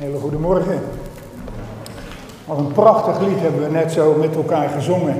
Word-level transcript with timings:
Hele 0.00 0.18
goedemorgen. 0.18 0.80
Wat 2.44 2.58
een 2.58 2.72
prachtig 2.72 3.20
lied 3.20 3.40
hebben 3.40 3.62
we 3.62 3.70
net 3.70 3.92
zo 3.92 4.14
met 4.14 4.34
elkaar 4.34 4.68
gezongen. 4.68 5.16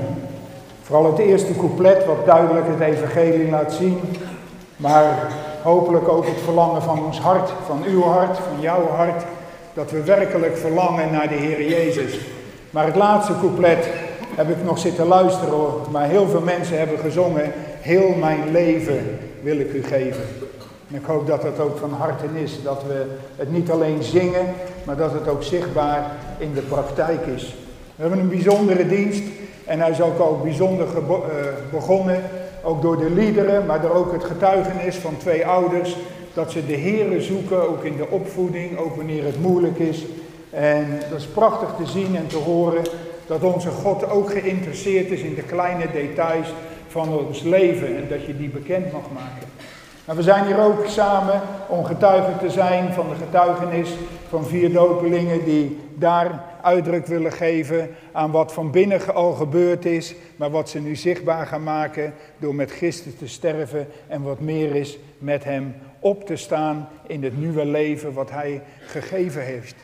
Vooral 0.81 1.05
het 1.05 1.17
eerste 1.17 1.55
couplet 1.57 2.05
wat 2.05 2.25
duidelijk 2.25 2.67
het 2.67 2.79
evangelie 2.79 3.49
laat 3.49 3.73
zien. 3.73 3.99
Maar 4.75 5.31
hopelijk 5.63 6.07
ook 6.07 6.25
het 6.25 6.41
verlangen 6.43 6.81
van 6.81 7.05
ons 7.05 7.19
hart, 7.19 7.53
van 7.65 7.83
uw 7.87 8.01
hart, 8.03 8.37
van 8.37 8.61
jouw 8.61 8.87
hart. 8.87 9.23
Dat 9.73 9.91
we 9.91 10.03
werkelijk 10.03 10.57
verlangen 10.57 11.11
naar 11.11 11.27
de 11.27 11.35
Heer 11.35 11.69
Jezus. 11.69 12.19
Maar 12.69 12.85
het 12.85 12.95
laatste 12.95 13.33
couplet 13.39 13.89
heb 14.35 14.49
ik 14.49 14.63
nog 14.63 14.79
zitten 14.79 15.07
luisteren 15.07 15.71
Maar 15.91 16.07
heel 16.07 16.27
veel 16.27 16.41
mensen 16.41 16.77
hebben 16.77 16.99
gezongen. 16.99 17.51
Heel 17.81 18.09
mijn 18.19 18.51
leven 18.51 19.19
wil 19.41 19.59
ik 19.59 19.73
u 19.73 19.83
geven. 19.83 20.23
En 20.91 20.97
ik 20.97 21.05
hoop 21.05 21.27
dat 21.27 21.41
dat 21.41 21.59
ook 21.59 21.77
van 21.77 21.93
harte 21.93 22.25
is. 22.33 22.63
Dat 22.63 22.83
we 22.87 23.05
het 23.35 23.51
niet 23.51 23.71
alleen 23.71 24.03
zingen, 24.03 24.45
maar 24.83 24.97
dat 24.97 25.13
het 25.13 25.27
ook 25.27 25.43
zichtbaar 25.43 26.11
in 26.37 26.53
de 26.53 26.61
praktijk 26.61 27.25
is. 27.25 27.55
We 27.95 28.01
hebben 28.01 28.19
een 28.19 28.29
bijzondere 28.29 28.87
dienst. 28.87 29.23
En 29.65 29.79
hij 29.79 29.89
is 29.89 30.01
ook 30.01 30.19
al 30.19 30.39
bijzonder 30.43 30.87
uh, 30.87 31.05
begonnen. 31.71 32.21
Ook 32.63 32.81
door 32.81 32.97
de 32.97 33.09
liederen, 33.09 33.65
maar 33.65 33.81
door 33.81 33.95
ook 33.95 34.11
het 34.11 34.23
getuigenis 34.23 34.95
van 34.95 35.17
twee 35.17 35.45
ouders. 35.45 35.97
Dat 36.33 36.51
ze 36.51 36.65
de 36.65 36.77
Here 36.77 37.21
zoeken, 37.21 37.69
ook 37.69 37.83
in 37.83 37.97
de 37.97 38.07
opvoeding, 38.09 38.77
ook 38.77 38.95
wanneer 38.95 39.23
het 39.23 39.41
moeilijk 39.41 39.79
is. 39.79 40.05
En 40.49 40.99
dat 41.09 41.19
is 41.19 41.25
prachtig 41.25 41.69
te 41.77 41.85
zien 41.85 42.15
en 42.15 42.27
te 42.27 42.37
horen 42.37 42.83
dat 43.27 43.43
onze 43.43 43.69
God 43.69 44.09
ook 44.09 44.31
geïnteresseerd 44.31 45.11
is 45.11 45.21
in 45.21 45.35
de 45.35 45.43
kleine 45.43 45.91
details 45.91 46.53
van 46.87 47.09
ons 47.09 47.41
leven 47.41 47.87
en 47.87 48.07
dat 48.09 48.25
je 48.25 48.37
die 48.37 48.49
bekend 48.49 48.91
mag 48.91 49.11
maken. 49.13 49.50
En 50.11 50.17
we 50.17 50.23
zijn 50.23 50.45
hier 50.45 50.59
ook 50.59 50.85
samen 50.87 51.41
om 51.67 51.85
getuigen 51.85 52.37
te 52.39 52.49
zijn 52.49 52.93
van 52.93 53.09
de 53.09 53.15
getuigenis 53.15 53.89
van 54.29 54.45
vier 54.45 54.73
dopelingen 54.73 55.43
die 55.45 55.79
daar 55.95 56.43
uitdruk 56.61 57.05
willen 57.05 57.31
geven 57.31 57.89
aan 58.11 58.31
wat 58.31 58.53
van 58.53 58.71
binnen 58.71 59.13
al 59.13 59.31
gebeurd 59.31 59.85
is, 59.85 60.15
maar 60.35 60.49
wat 60.49 60.69
ze 60.69 60.79
nu 60.79 60.95
zichtbaar 60.95 61.47
gaan 61.47 61.63
maken 61.63 62.13
door 62.37 62.55
met 62.55 62.71
Christus 62.71 63.17
te 63.17 63.27
sterven 63.27 63.87
en 64.07 64.21
wat 64.21 64.39
meer 64.39 64.75
is 64.75 64.97
met 65.17 65.43
Hem 65.43 65.75
op 65.99 66.25
te 66.25 66.35
staan 66.35 66.89
in 67.07 67.23
het 67.23 67.37
nieuwe 67.37 67.65
leven 67.65 68.13
wat 68.13 68.29
Hij 68.29 68.61
gegeven 68.79 69.43
heeft. 69.43 69.75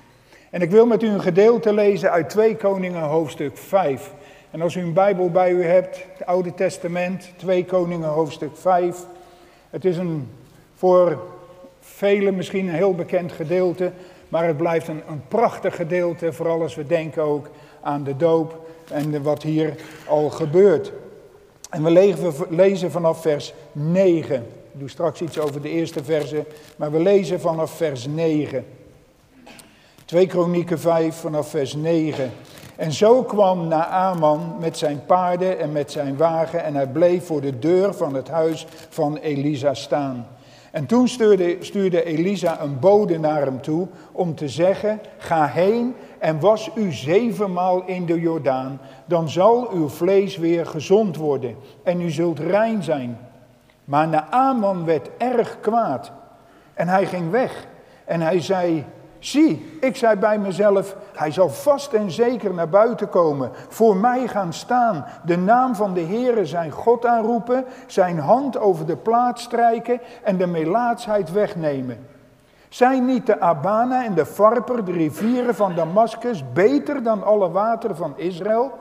En 0.49 0.61
ik 0.61 0.71
wil 0.71 0.85
met 0.85 1.03
u 1.03 1.07
een 1.07 1.21
gedeelte 1.21 1.73
lezen 1.73 2.11
uit 2.11 2.29
2 2.29 2.55
Koningen 2.55 3.01
hoofdstuk 3.01 3.57
5. 3.57 4.11
En 4.51 4.61
als 4.61 4.75
u 4.75 4.81
een 4.81 4.93
Bijbel 4.93 5.31
bij 5.31 5.51
u 5.51 5.63
hebt, 5.63 6.05
het 6.17 6.27
Oude 6.27 6.53
Testament, 6.53 7.31
2 7.37 7.65
Koningen 7.65 8.09
hoofdstuk 8.09 8.57
5. 8.57 9.05
Het 9.77 9.85
is 9.85 9.97
een 9.97 10.29
voor 10.75 11.23
velen 11.79 12.35
misschien 12.35 12.67
een 12.67 12.73
heel 12.73 12.95
bekend 12.95 13.31
gedeelte, 13.31 13.91
maar 14.29 14.47
het 14.47 14.57
blijft 14.57 14.87
een, 14.87 15.01
een 15.09 15.21
prachtig 15.27 15.75
gedeelte, 15.75 16.33
vooral 16.33 16.61
als 16.61 16.75
we 16.75 16.85
denken 16.85 17.23
ook 17.23 17.49
aan 17.81 18.03
de 18.03 18.17
doop 18.17 18.67
en 18.91 19.23
wat 19.23 19.43
hier 19.43 19.75
al 20.07 20.29
gebeurt. 20.29 20.91
En 21.69 21.83
we 21.83 22.15
lezen 22.49 22.91
vanaf 22.91 23.21
vers 23.21 23.53
9. 23.71 24.35
Ik 24.35 24.79
doe 24.79 24.89
straks 24.89 25.21
iets 25.21 25.39
over 25.39 25.61
de 25.61 25.69
eerste 25.69 26.03
verse, 26.03 26.45
maar 26.75 26.91
we 26.91 26.99
lezen 26.99 27.39
vanaf 27.39 27.71
vers 27.71 28.07
9. 28.07 28.65
2 30.05 30.27
Kronieken 30.27 30.79
5 30.79 31.15
vanaf 31.15 31.49
vers 31.49 31.73
9. 31.73 32.31
En 32.77 32.91
zo 32.91 33.23
kwam 33.23 33.67
Naaman 33.67 34.55
met 34.59 34.77
zijn 34.77 35.05
paarden 35.05 35.59
en 35.59 35.71
met 35.71 35.91
zijn 35.91 36.17
wagen 36.17 36.63
en 36.63 36.75
hij 36.75 36.87
bleef 36.87 37.25
voor 37.25 37.41
de 37.41 37.59
deur 37.59 37.93
van 37.93 38.13
het 38.13 38.29
huis 38.29 38.67
van 38.89 39.17
Elisa 39.17 39.73
staan. 39.73 40.27
En 40.71 40.85
toen 40.85 41.07
stuurde, 41.07 41.57
stuurde 41.59 42.03
Elisa 42.03 42.61
een 42.61 42.79
bode 42.79 43.19
naar 43.19 43.41
hem 43.41 43.61
toe 43.61 43.87
om 44.11 44.35
te 44.35 44.49
zeggen, 44.49 44.99
ga 45.17 45.45
heen 45.45 45.95
en 46.19 46.39
was 46.39 46.69
u 46.75 46.91
zevenmaal 46.91 47.83
in 47.85 48.05
de 48.05 48.19
Jordaan, 48.19 48.79
dan 49.05 49.29
zal 49.29 49.69
uw 49.71 49.89
vlees 49.89 50.37
weer 50.37 50.65
gezond 50.65 51.15
worden 51.15 51.55
en 51.83 52.01
u 52.01 52.09
zult 52.09 52.39
rein 52.39 52.83
zijn. 52.83 53.17
Maar 53.83 54.07
Naaman 54.07 54.85
werd 54.85 55.09
erg 55.17 55.59
kwaad 55.59 56.11
en 56.73 56.87
hij 56.87 57.05
ging 57.05 57.31
weg 57.31 57.67
en 58.05 58.21
hij 58.21 58.41
zei, 58.41 58.85
Zie, 59.19 59.77
ik 59.81 59.95
zei 59.95 60.15
bij 60.15 60.39
mezelf, 60.39 60.95
hij 61.13 61.31
zal 61.31 61.49
vast 61.49 61.93
en 61.93 62.11
zeker 62.11 62.53
naar 62.53 62.69
buiten 62.69 63.09
komen, 63.09 63.51
voor 63.69 63.95
mij 63.95 64.27
gaan 64.27 64.53
staan, 64.53 65.05
de 65.25 65.37
naam 65.37 65.75
van 65.75 65.93
de 65.93 66.01
Heere 66.01 66.45
zijn 66.45 66.71
God 66.71 67.05
aanroepen, 67.05 67.65
zijn 67.87 68.19
hand 68.19 68.59
over 68.59 68.85
de 68.85 68.97
plaats 68.97 69.43
strijken 69.43 69.99
en 70.23 70.37
de 70.37 70.47
melaatsheid 70.47 71.31
wegnemen. 71.31 71.97
Zijn 72.69 73.05
niet 73.05 73.25
de 73.25 73.39
Abana 73.39 74.05
en 74.05 74.13
de 74.13 74.25
Farper, 74.25 74.85
de 74.85 74.91
rivieren 74.91 75.55
van 75.55 75.75
Damascus, 75.75 76.43
beter 76.53 77.03
dan 77.03 77.23
alle 77.23 77.49
wateren 77.49 77.95
van 77.95 78.13
Israël? 78.15 78.71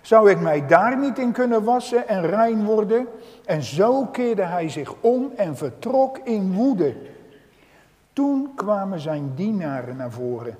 Zou 0.00 0.30
ik 0.30 0.40
mij 0.40 0.66
daar 0.66 0.98
niet 0.98 1.18
in 1.18 1.32
kunnen 1.32 1.64
wassen 1.64 2.08
en 2.08 2.26
rein 2.26 2.64
worden? 2.64 3.06
En 3.44 3.62
zo 3.62 4.04
keerde 4.04 4.42
hij 4.42 4.68
zich 4.68 4.94
om 5.00 5.30
en 5.36 5.56
vertrok 5.56 6.18
in 6.24 6.54
woede. 6.54 6.94
Toen 8.16 8.52
kwamen 8.54 9.00
zijn 9.00 9.32
dienaren 9.34 9.96
naar 9.96 10.10
voren, 10.10 10.56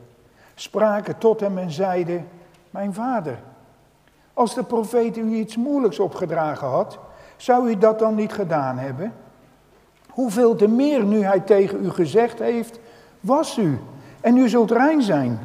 spraken 0.54 1.18
tot 1.18 1.40
hem 1.40 1.58
en 1.58 1.70
zeiden, 1.70 2.28
mijn 2.70 2.94
vader, 2.94 3.38
als 4.34 4.54
de 4.54 4.62
profeet 4.62 5.16
u 5.16 5.34
iets 5.34 5.56
moeilijks 5.56 5.98
opgedragen 5.98 6.68
had, 6.68 6.98
zou 7.36 7.68
u 7.68 7.78
dat 7.78 7.98
dan 7.98 8.14
niet 8.14 8.32
gedaan 8.32 8.78
hebben? 8.78 9.12
Hoeveel 10.10 10.54
te 10.54 10.68
meer 10.68 11.04
nu 11.04 11.22
hij 11.22 11.40
tegen 11.40 11.84
u 11.84 11.90
gezegd 11.90 12.38
heeft, 12.38 12.80
was 13.20 13.58
u 13.58 13.78
en 14.20 14.36
u 14.36 14.48
zult 14.48 14.70
rein 14.70 15.02
zijn. 15.02 15.38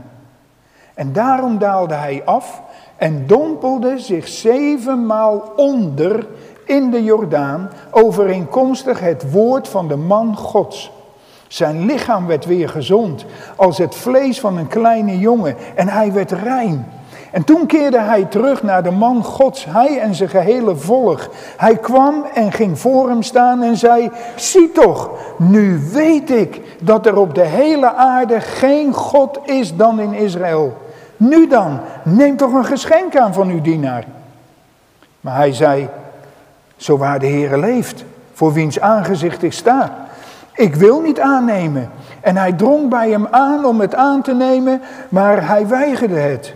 En 0.94 1.14
daarom 1.14 1.58
daalde 1.58 1.94
hij 1.94 2.22
af 2.26 2.62
en 2.98 3.28
dompelde 3.28 4.00
zich 4.00 4.28
zevenmaal 4.28 5.54
onder 5.56 6.28
in 6.66 6.92
de 6.92 7.04
Jordaan, 7.04 7.70
overeenkomstig 7.92 9.00
het 9.00 9.32
woord 9.32 9.68
van 9.68 9.88
de 9.88 9.96
man 9.96 10.36
Gods. 10.38 11.00
Zijn 11.52 11.86
lichaam 11.86 12.28
werd 12.28 12.46
weer 12.46 12.70
gezond, 12.70 13.26
als 13.56 13.78
het 13.78 13.96
vlees 13.96 14.40
van 14.40 14.58
een 14.58 14.68
kleine 14.68 15.20
jongen, 15.20 15.56
en 15.76 15.88
hij 15.88 16.14
werd 16.14 16.32
rein. 16.32 16.88
En 17.32 17.44
toen 17.44 17.66
keerde 17.66 18.00
hij 18.00 18.26
terug 18.26 18.64
naar 18.64 18.84
de 18.84 18.92
man 18.92 19.24
Gods, 19.24 19.66
hij 19.66 20.00
en 20.00 20.16
zijn 20.16 20.30
gehele 20.30 20.76
volk. 20.76 21.30
Hij 21.58 21.78
kwam 21.78 22.26
en 22.34 22.52
ging 22.52 22.80
voor 22.80 23.10
hem 23.10 23.22
staan 23.22 23.62
en 23.62 23.78
zei, 23.78 24.12
zie 24.36 24.72
toch, 24.72 25.10
nu 25.38 25.80
weet 25.92 26.30
ik 26.30 26.62
dat 26.80 27.06
er 27.06 27.18
op 27.18 27.36
de 27.36 27.46
hele 27.46 27.94
aarde 27.94 28.42
geen 28.42 28.94
God 28.94 29.40
is 29.44 29.76
dan 29.76 30.00
in 30.00 30.14
Israël. 30.14 30.78
Nu 31.18 31.48
dan, 31.48 31.80
neem 32.04 32.38
toch 32.38 32.54
een 32.54 32.66
geschenk 32.66 33.18
aan 33.18 33.34
van 33.34 33.50
uw 33.50 33.62
dienaar. 33.62 34.06
Maar 35.22 35.36
hij 35.36 35.54
zei, 35.54 35.88
zo 36.76 36.98
waar 36.98 37.20
de 37.20 37.28
Heere 37.28 37.58
leeft, 37.58 38.04
voor 38.34 38.54
wiens 38.54 38.80
aangezicht 38.80 39.44
ik 39.44 39.54
sta. 39.54 40.10
Ik 40.56 40.76
wil 40.76 41.02
niet 41.02 41.20
aannemen. 41.20 41.90
En 42.22 42.38
hij 42.38 42.54
drong 42.54 42.90
bij 42.90 43.10
hem 43.10 43.28
aan 43.32 43.66
om 43.66 43.80
het 43.80 43.96
aan 43.96 44.22
te 44.22 44.34
nemen, 44.34 44.82
maar 45.10 45.48
hij 45.48 45.68
weigerde 45.68 46.20
het. 46.20 46.54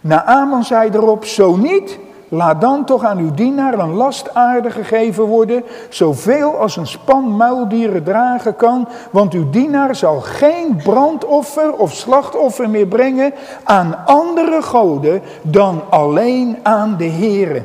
Naaman 0.00 0.64
zei 0.64 0.90
erop, 0.90 1.24
zo 1.24 1.56
niet, 1.56 1.98
laat 2.28 2.60
dan 2.60 2.84
toch 2.84 3.04
aan 3.04 3.18
uw 3.18 3.34
dienaar 3.34 3.78
een 3.78 3.92
lastaarde 3.92 4.70
gegeven 4.70 5.24
worden, 5.24 5.62
zoveel 5.88 6.56
als 6.56 6.76
een 6.76 6.86
span 6.86 7.36
muildieren 7.36 8.04
dragen 8.04 8.56
kan, 8.56 8.88
want 9.10 9.32
uw 9.32 9.50
dienaar 9.50 9.96
zal 9.96 10.20
geen 10.20 10.76
brandoffer 10.84 11.72
of 11.72 11.92
slachtoffer 11.92 12.70
meer 12.70 12.86
brengen 12.86 13.32
aan 13.64 13.96
andere 14.04 14.62
goden 14.62 15.22
dan 15.42 15.82
alleen 15.90 16.58
aan 16.62 16.94
de 16.96 17.10
Here. 17.10 17.64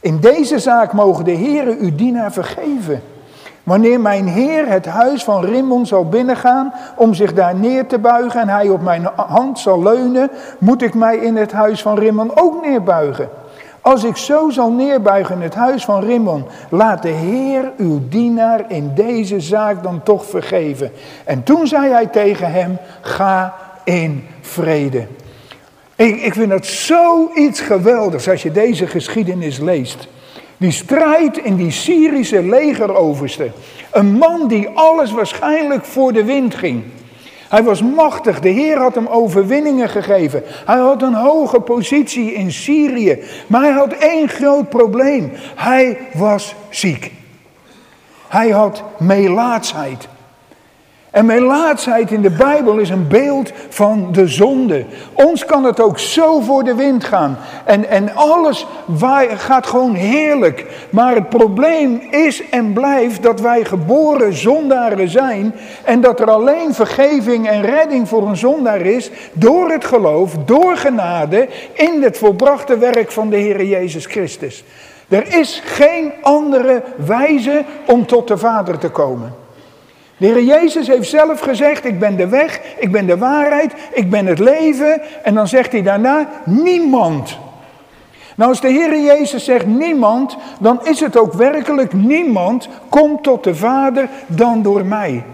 In 0.00 0.20
deze 0.20 0.58
zaak 0.58 0.92
mogen 0.92 1.24
de 1.24 1.36
Here 1.36 1.76
uw 1.78 1.94
dienaar 1.94 2.32
vergeven. 2.32 3.02
Wanneer 3.64 4.00
mijn 4.00 4.28
Heer 4.28 4.68
het 4.68 4.86
huis 4.86 5.24
van 5.24 5.44
Rimmon 5.44 5.86
zal 5.86 6.08
binnengaan 6.08 6.72
om 6.96 7.14
zich 7.14 7.34
daar 7.34 7.54
neer 7.54 7.86
te 7.86 7.98
buigen 7.98 8.40
en 8.40 8.48
hij 8.48 8.68
op 8.68 8.82
mijn 8.82 9.08
hand 9.16 9.58
zal 9.58 9.82
leunen, 9.82 10.30
moet 10.58 10.82
ik 10.82 10.94
mij 10.94 11.16
in 11.16 11.36
het 11.36 11.52
huis 11.52 11.82
van 11.82 11.98
Rimmon 11.98 12.36
ook 12.36 12.66
neerbuigen. 12.66 13.28
Als 13.80 14.04
ik 14.04 14.16
zo 14.16 14.50
zal 14.50 14.70
neerbuigen 14.70 15.34
in 15.34 15.42
het 15.42 15.54
huis 15.54 15.84
van 15.84 16.04
Rimmon, 16.04 16.44
laat 16.68 17.02
de 17.02 17.08
Heer 17.08 17.72
uw 17.76 18.00
dienaar 18.08 18.64
in 18.68 18.92
deze 18.94 19.40
zaak 19.40 19.82
dan 19.82 20.02
toch 20.02 20.26
vergeven. 20.26 20.92
En 21.24 21.42
toen 21.42 21.66
zei 21.66 21.90
hij 21.90 22.06
tegen 22.06 22.52
hem, 22.52 22.78
ga 23.00 23.54
in 23.84 24.26
vrede. 24.40 25.06
Ik, 25.96 26.20
ik 26.20 26.34
vind 26.34 26.50
dat 26.50 26.66
zoiets 26.66 27.60
geweldigs 27.60 28.28
als 28.28 28.42
je 28.42 28.52
deze 28.52 28.86
geschiedenis 28.86 29.58
leest. 29.58 30.08
Die 30.56 30.70
strijd 30.70 31.38
in 31.38 31.56
die 31.56 31.70
Syrische 31.70 32.42
legeroverste. 32.42 33.50
Een 33.92 34.12
man 34.12 34.48
die 34.48 34.68
alles 34.68 35.12
waarschijnlijk 35.12 35.84
voor 35.84 36.12
de 36.12 36.24
wind 36.24 36.54
ging. 36.54 36.82
Hij 37.48 37.62
was 37.62 37.82
machtig, 37.82 38.40
de 38.40 38.48
Heer 38.48 38.78
had 38.78 38.94
hem 38.94 39.06
overwinningen 39.06 39.88
gegeven. 39.88 40.42
Hij 40.66 40.78
had 40.78 41.02
een 41.02 41.14
hoge 41.14 41.60
positie 41.60 42.32
in 42.32 42.52
Syrië. 42.52 43.22
Maar 43.46 43.62
hij 43.62 43.72
had 43.72 43.92
één 43.92 44.28
groot 44.28 44.68
probleem. 44.68 45.32
Hij 45.54 45.98
was 46.12 46.54
ziek. 46.70 47.12
Hij 48.28 48.50
had 48.50 48.82
melaatsheid. 48.98 50.08
En 51.14 51.26
melaatsheid 51.26 52.10
in 52.10 52.22
de 52.22 52.30
Bijbel 52.30 52.78
is 52.78 52.90
een 52.90 53.08
beeld 53.08 53.52
van 53.68 54.08
de 54.12 54.28
zonde. 54.28 54.84
Ons 55.12 55.44
kan 55.44 55.64
het 55.64 55.80
ook 55.80 55.98
zo 55.98 56.40
voor 56.40 56.64
de 56.64 56.74
wind 56.74 57.04
gaan. 57.04 57.38
En, 57.64 57.88
en 57.88 58.14
alles 58.14 58.66
gaat 59.36 59.66
gewoon 59.66 59.94
heerlijk. 59.94 60.66
Maar 60.90 61.14
het 61.14 61.28
probleem 61.28 62.00
is 62.10 62.48
en 62.48 62.72
blijft 62.72 63.22
dat 63.22 63.40
wij 63.40 63.64
geboren 63.64 64.32
zondaren 64.32 65.08
zijn. 65.08 65.54
En 65.84 66.00
dat 66.00 66.20
er 66.20 66.30
alleen 66.30 66.74
vergeving 66.74 67.48
en 67.48 67.62
redding 67.62 68.08
voor 68.08 68.28
een 68.28 68.36
zondaar 68.36 68.80
is. 68.80 69.10
Door 69.32 69.70
het 69.70 69.84
geloof, 69.84 70.34
door 70.44 70.76
genade. 70.76 71.48
In 71.72 72.02
het 72.02 72.18
volbrachte 72.18 72.78
werk 72.78 73.12
van 73.12 73.30
de 73.30 73.36
Heer 73.36 73.64
Jezus 73.64 74.06
Christus. 74.06 74.64
Er 75.08 75.38
is 75.38 75.62
geen 75.64 76.12
andere 76.22 76.82
wijze 76.96 77.64
om 77.86 78.06
tot 78.06 78.28
de 78.28 78.38
Vader 78.38 78.78
te 78.78 78.88
komen. 78.90 79.43
De 80.16 80.26
Heer 80.26 80.42
Jezus 80.42 80.86
heeft 80.86 81.08
zelf 81.08 81.40
gezegd, 81.40 81.84
ik 81.84 81.98
ben 81.98 82.16
de 82.16 82.28
weg, 82.28 82.60
ik 82.78 82.92
ben 82.92 83.06
de 83.06 83.18
waarheid, 83.18 83.72
ik 83.92 84.10
ben 84.10 84.26
het 84.26 84.38
leven. 84.38 85.00
En 85.22 85.34
dan 85.34 85.48
zegt 85.48 85.72
hij 85.72 85.82
daarna, 85.82 86.28
niemand. 86.44 87.38
Nou, 88.36 88.50
als 88.50 88.60
de 88.60 88.68
Heer 88.68 89.00
Jezus 89.00 89.44
zegt 89.44 89.66
niemand, 89.66 90.36
dan 90.60 90.80
is 90.82 91.00
het 91.00 91.18
ook 91.18 91.32
werkelijk 91.32 91.92
niemand 91.92 92.68
komt 92.88 93.22
tot 93.22 93.44
de 93.44 93.54
Vader 93.54 94.08
dan 94.26 94.62
door 94.62 94.84
mij. 94.84 95.24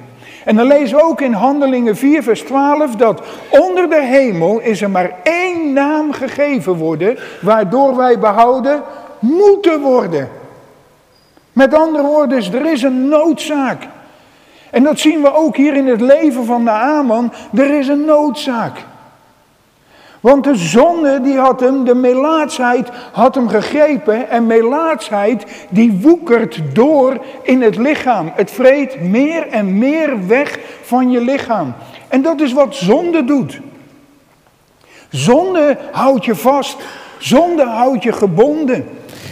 En 0.44 0.56
dan 0.56 0.66
lezen 0.66 0.96
we 0.96 1.02
ook 1.02 1.20
in 1.20 1.32
Handelingen 1.32 1.96
4, 1.96 2.22
vers 2.22 2.40
12 2.40 2.96
dat 2.96 3.22
onder 3.48 3.90
de 3.90 4.02
hemel 4.02 4.60
is 4.60 4.82
er 4.82 4.90
maar 4.90 5.10
één 5.22 5.72
naam 5.72 6.12
gegeven 6.12 6.74
worden, 6.74 7.18
waardoor 7.40 7.96
wij 7.96 8.18
behouden 8.18 8.82
moeten 9.18 9.80
worden. 9.80 10.28
Met 11.52 11.74
andere 11.74 12.04
woorden, 12.04 12.38
dus 12.38 12.52
er 12.52 12.72
is 12.72 12.82
een 12.82 13.08
noodzaak. 13.08 13.82
En 14.70 14.82
dat 14.82 14.99
zien 14.99 15.22
we 15.22 15.34
ook 15.34 15.56
hier 15.56 15.76
in 15.76 15.87
het 15.87 16.00
leven 16.00 16.44
van 16.44 16.64
de 16.64 16.70
Aman. 16.70 17.32
Er 17.55 17.78
is 17.78 17.88
een 17.88 18.05
noodzaak. 18.05 18.84
Want 20.20 20.44
de 20.44 20.55
zonde 20.55 21.20
die 21.20 21.38
had 21.38 21.61
hem, 21.61 21.84
de 21.84 21.94
melaatsheid 21.94 22.88
had 23.12 23.34
hem 23.34 23.49
gegrepen. 23.49 24.28
En 24.28 24.46
melaatsheid 24.46 25.67
die 25.69 25.99
woekert 26.02 26.61
door 26.72 27.25
in 27.43 27.62
het 27.62 27.76
lichaam. 27.76 28.32
Het 28.34 28.50
vreet 28.50 29.00
meer 29.00 29.49
en 29.49 29.78
meer 29.78 30.26
weg 30.26 30.58
van 30.82 31.11
je 31.11 31.20
lichaam. 31.20 31.75
En 32.08 32.23
dat 32.23 32.40
is 32.40 32.52
wat 32.52 32.75
zonde 32.75 33.25
doet. 33.25 33.61
Zonde 35.08 35.78
houdt 35.93 36.25
je 36.25 36.34
vast. 36.34 36.76
Zonde 37.19 37.64
houdt 37.64 38.02
je 38.02 38.12
gebonden. 38.12 38.88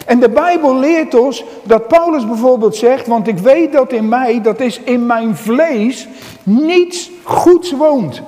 En 0.09 0.21
de 0.21 0.29
Bijbel 0.29 0.77
leert 0.77 1.15
ons 1.15 1.45
dat 1.63 1.89
Paulus 1.89 2.27
bijvoorbeeld 2.27 2.77
zegt, 2.77 3.07
want 3.07 3.29
ik 3.29 3.39
weet 3.39 3.73
dat 3.73 3.93
in 3.93 4.09
mij, 4.09 4.41
dat 4.41 4.61
is 4.61 4.81
in 4.81 5.07
mijn 5.07 5.37
vlees, 5.37 6.09
niets 6.43 7.11
goeds 7.23 7.73
woont. 7.73 8.23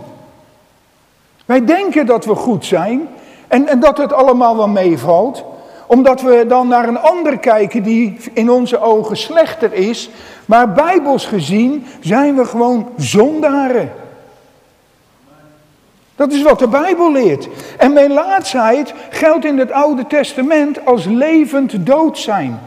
Wij 1.47 1.65
denken 1.65 2.07
dat 2.07 2.25
we 2.25 2.35
goed 2.35 2.65
zijn 2.65 3.09
en, 3.49 3.67
en 3.67 3.81
dat 3.81 3.99
het 3.99 4.13
allemaal 4.13 4.57
wel 4.57 4.69
meevalt, 4.69 5.45
omdat 5.87 6.21
we 6.21 6.45
dan 6.49 6.69
naar 6.69 6.89
een 6.89 6.99
ander 6.99 7.39
kijken 7.39 7.83
die 7.83 8.17
in 8.33 8.51
onze 8.51 8.81
ogen 8.81 9.17
slechter 9.17 9.73
is. 9.73 10.11
Maar 10.47 10.73
bijbels 10.73 11.27
gezien 11.27 11.87
zijn 12.01 12.37
we 12.37 12.45
gewoon 12.45 12.89
zondaren. 12.97 13.93
Dat 16.21 16.33
is 16.33 16.43
wat 16.43 16.59
de 16.59 16.69
Bijbel 16.69 17.13
leert. 17.13 17.49
En 17.79 17.93
melaatsheid 17.93 18.95
geldt 19.11 19.45
in 19.45 19.59
het 19.59 19.73
Oude 19.73 20.07
Testament 20.07 20.87
als 20.87 21.05
levend 21.05 21.87
dood 21.87 22.19
zijn. 22.19 22.61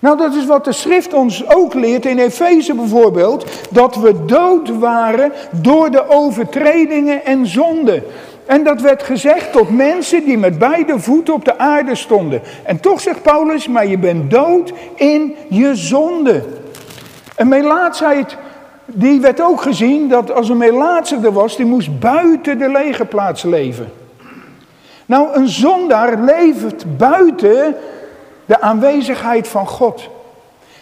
Nou, 0.00 0.16
dat 0.16 0.34
is 0.34 0.46
wat 0.46 0.64
de 0.64 0.72
schrift 0.72 1.14
ons 1.14 1.48
ook 1.48 1.74
leert 1.74 2.06
in 2.06 2.18
Efeze 2.18 2.74
bijvoorbeeld, 2.74 3.44
dat 3.70 3.96
we 3.96 4.24
dood 4.24 4.78
waren 4.78 5.32
door 5.50 5.90
de 5.90 6.08
overtredingen 6.08 7.24
en 7.24 7.46
zonden. 7.46 8.02
En 8.46 8.64
dat 8.64 8.80
werd 8.80 9.02
gezegd 9.02 9.52
tot 9.52 9.70
mensen 9.70 10.24
die 10.24 10.38
met 10.38 10.58
beide 10.58 10.98
voeten 10.98 11.34
op 11.34 11.44
de 11.44 11.58
aarde 11.58 11.94
stonden. 11.94 12.42
En 12.62 12.80
toch 12.80 13.00
zegt 13.00 13.22
Paulus, 13.22 13.68
maar 13.68 13.86
je 13.86 13.98
bent 13.98 14.30
dood 14.30 14.72
in 14.94 15.36
je 15.48 15.74
zonde. 15.74 16.42
En 17.36 17.48
melaatsheid 17.48 18.36
die 18.94 19.20
werd 19.20 19.40
ook 19.40 19.62
gezien 19.62 20.08
dat 20.08 20.32
als 20.32 20.48
een 20.48 20.56
melaatser 20.56 21.24
er 21.24 21.32
was, 21.32 21.56
die 21.56 21.66
moest 21.66 21.98
buiten 21.98 22.58
de 22.58 22.68
legerplaats 22.68 23.42
leven. 23.42 23.92
Nou, 25.06 25.34
een 25.34 25.48
zondaar 25.48 26.20
leeft 26.20 26.96
buiten 26.96 27.74
de 28.46 28.60
aanwezigheid 28.60 29.48
van 29.48 29.66
God. 29.66 30.08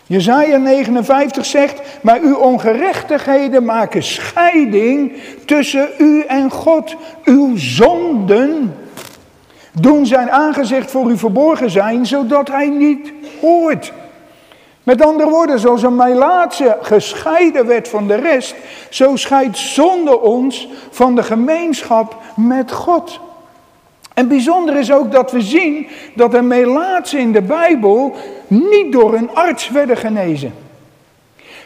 Jezaja 0.07 0.57
59 0.57 1.47
zegt, 1.47 1.81
maar 2.01 2.21
uw 2.21 2.37
ongerechtigheden 2.37 3.65
maken 3.65 4.03
scheiding 4.03 5.13
tussen 5.45 5.89
u 5.99 6.23
en 6.23 6.51
God. 6.51 6.97
Uw 7.25 7.57
zonden 7.57 8.75
doen 9.73 10.07
zijn 10.07 10.31
aangezicht 10.31 10.91
voor 10.91 11.11
u 11.11 11.19
verborgen 11.19 11.71
zijn, 11.71 12.07
zodat 12.07 12.49
hij 12.49 12.69
niet 12.69 13.13
hoort. 13.41 13.93
Met 14.89 15.03
andere 15.03 15.31
woorden, 15.31 15.59
zoals 15.59 15.83
een 15.83 15.97
Melaatse 15.97 16.77
gescheiden 16.81 17.67
werd 17.67 17.89
van 17.89 18.07
de 18.07 18.15
rest, 18.15 18.55
zo 18.91 19.17
scheidt 19.17 19.59
zonde 19.59 20.21
ons 20.21 20.69
van 20.91 21.15
de 21.15 21.23
gemeenschap 21.23 22.17
met 22.37 22.73
God. 22.73 23.21
En 24.15 24.29
bijzonder 24.29 24.77
is 24.77 24.93
ook 24.93 25.13
dat 25.13 25.33
we 25.33 25.41
zien 25.41 25.87
dat 26.15 26.31
de 26.31 26.43
Melaatse 26.43 27.19
in 27.19 27.33
de 27.33 27.43
Bijbel 27.43 28.15
niet 28.47 28.93
door 28.93 29.15
een 29.15 29.31
arts 29.35 29.69
werden 29.69 29.97
genezen. 29.97 30.55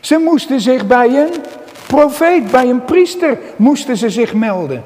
Ze 0.01 0.19
moesten 0.19 0.61
zich 0.61 0.87
bij 0.87 1.09
een 1.09 1.33
profeet, 1.87 2.51
bij 2.51 2.69
een 2.69 2.85
priester, 2.85 3.39
moesten 3.57 3.97
ze 3.97 4.11
zich 4.11 4.35
melden. 4.35 4.85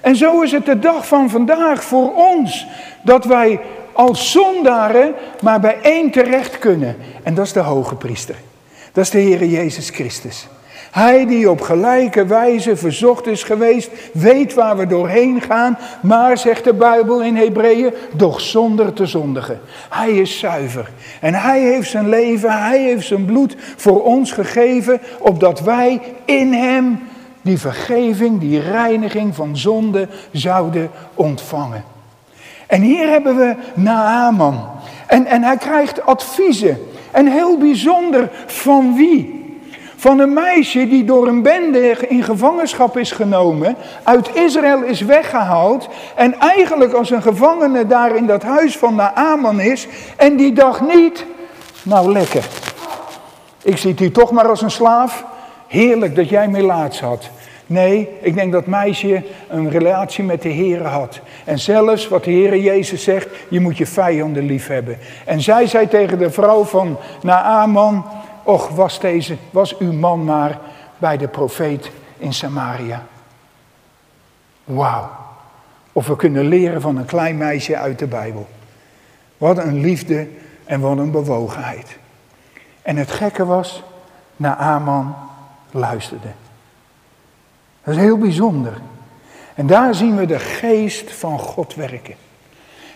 En 0.00 0.16
zo 0.16 0.40
is 0.40 0.52
het 0.52 0.66
de 0.66 0.78
dag 0.78 1.06
van 1.06 1.30
vandaag 1.30 1.84
voor 1.84 2.12
ons 2.14 2.66
dat 3.02 3.24
wij 3.24 3.60
als 3.92 4.30
zondaren 4.30 5.14
maar 5.42 5.60
bij 5.60 5.78
één 5.82 6.10
terecht 6.10 6.58
kunnen. 6.58 6.96
En 7.22 7.34
dat 7.34 7.46
is 7.46 7.52
de 7.52 7.60
hoge 7.60 7.94
priester. 7.94 8.36
Dat 8.92 9.04
is 9.04 9.10
de 9.10 9.18
Heer 9.18 9.44
Jezus 9.44 9.90
Christus. 9.90 10.48
Hij 10.92 11.26
die 11.26 11.50
op 11.50 11.60
gelijke 11.60 12.26
wijze 12.26 12.76
verzocht 12.76 13.26
is 13.26 13.42
geweest, 13.42 13.90
weet 14.12 14.54
waar 14.54 14.76
we 14.76 14.86
doorheen 14.86 15.40
gaan, 15.40 15.78
maar, 16.02 16.38
zegt 16.38 16.64
de 16.64 16.74
Bijbel 16.74 17.22
in 17.22 17.36
Hebreeën, 17.36 17.94
doch 18.12 18.40
zonder 18.40 18.92
te 18.92 19.06
zondigen. 19.06 19.60
Hij 19.88 20.10
is 20.10 20.38
zuiver 20.38 20.90
en 21.20 21.34
hij 21.34 21.60
heeft 21.60 21.90
zijn 21.90 22.08
leven, 22.08 22.62
hij 22.62 22.82
heeft 22.82 23.06
zijn 23.06 23.24
bloed 23.24 23.56
voor 23.76 24.02
ons 24.02 24.32
gegeven, 24.32 25.00
opdat 25.18 25.60
wij 25.60 26.00
in 26.24 26.52
hem 26.52 27.00
die 27.42 27.58
vergeving, 27.58 28.40
die 28.40 28.60
reiniging 28.60 29.34
van 29.34 29.56
zonde 29.56 30.08
zouden 30.32 30.90
ontvangen. 31.14 31.91
En 32.72 32.82
hier 32.82 33.08
hebben 33.08 33.36
we 33.36 33.54
Naaman. 33.74 34.68
En, 35.06 35.26
en 35.26 35.42
hij 35.42 35.56
krijgt 35.56 36.06
adviezen. 36.06 36.88
En 37.10 37.26
heel 37.26 37.58
bijzonder 37.58 38.30
van 38.46 38.94
wie? 38.94 39.40
Van 39.96 40.18
een 40.18 40.32
meisje 40.32 40.88
die 40.88 41.04
door 41.04 41.26
een 41.26 41.42
bende 41.42 41.96
in 42.08 42.22
gevangenschap 42.22 42.96
is 42.96 43.12
genomen, 43.12 43.76
uit 44.02 44.34
Israël 44.34 44.82
is 44.82 45.00
weggehaald 45.00 45.88
en 46.14 46.38
eigenlijk 46.38 46.92
als 46.92 47.10
een 47.10 47.22
gevangene 47.22 47.86
daar 47.86 48.16
in 48.16 48.26
dat 48.26 48.42
huis 48.42 48.78
van 48.78 48.94
Naaman 48.94 49.60
is. 49.60 49.86
En 50.16 50.36
die 50.36 50.52
dacht 50.52 50.80
niet, 50.80 51.26
nou 51.82 52.12
lekker, 52.12 52.44
ik 53.62 53.76
zit 53.76 53.98
hier 53.98 54.12
toch 54.12 54.30
maar 54.30 54.48
als 54.48 54.62
een 54.62 54.70
slaaf. 54.70 55.24
Heerlijk 55.66 56.16
dat 56.16 56.28
jij 56.28 56.48
mij 56.48 56.62
laatst 56.62 57.00
had. 57.00 57.30
Nee, 57.72 58.08
ik 58.20 58.34
denk 58.34 58.52
dat 58.52 58.66
meisje 58.66 59.24
een 59.48 59.70
relatie 59.70 60.24
met 60.24 60.42
de 60.42 60.48
Heer 60.48 60.86
had. 60.86 61.20
En 61.44 61.58
zelfs 61.58 62.08
wat 62.08 62.24
de 62.24 62.30
Heer 62.30 62.56
Jezus 62.56 63.02
zegt, 63.02 63.28
je 63.48 63.60
moet 63.60 63.76
je 63.76 63.86
vijanden 63.86 64.46
lief 64.46 64.66
hebben. 64.66 64.98
En 65.24 65.40
zij 65.40 65.66
zei 65.66 65.88
tegen 65.88 66.18
de 66.18 66.30
vrouw 66.30 66.64
van 66.64 66.96
Naaman, 67.22 68.06
och 68.42 68.68
was, 68.68 69.00
deze, 69.00 69.36
was 69.50 69.78
uw 69.78 69.92
man 69.92 70.24
maar 70.24 70.58
bij 70.98 71.16
de 71.16 71.28
profeet 71.28 71.90
in 72.18 72.32
Samaria. 72.32 73.02
Wauw. 74.64 75.10
Of 75.92 76.06
we 76.06 76.16
kunnen 76.16 76.44
leren 76.44 76.80
van 76.80 76.96
een 76.96 77.04
klein 77.04 77.36
meisje 77.36 77.76
uit 77.76 77.98
de 77.98 78.06
Bijbel. 78.06 78.46
Wat 79.38 79.58
een 79.58 79.80
liefde 79.80 80.28
en 80.64 80.80
wat 80.80 80.98
een 80.98 81.10
bewogenheid. 81.10 81.96
En 82.82 82.96
het 82.96 83.10
gekke 83.10 83.44
was, 83.44 83.82
Naaman 84.36 85.14
luisterde. 85.70 86.28
Dat 87.84 87.94
is 87.94 88.00
heel 88.00 88.18
bijzonder. 88.18 88.72
En 89.54 89.66
daar 89.66 89.94
zien 89.94 90.16
we 90.16 90.26
de 90.26 90.38
geest 90.38 91.12
van 91.12 91.38
God 91.38 91.74
werken. 91.74 92.14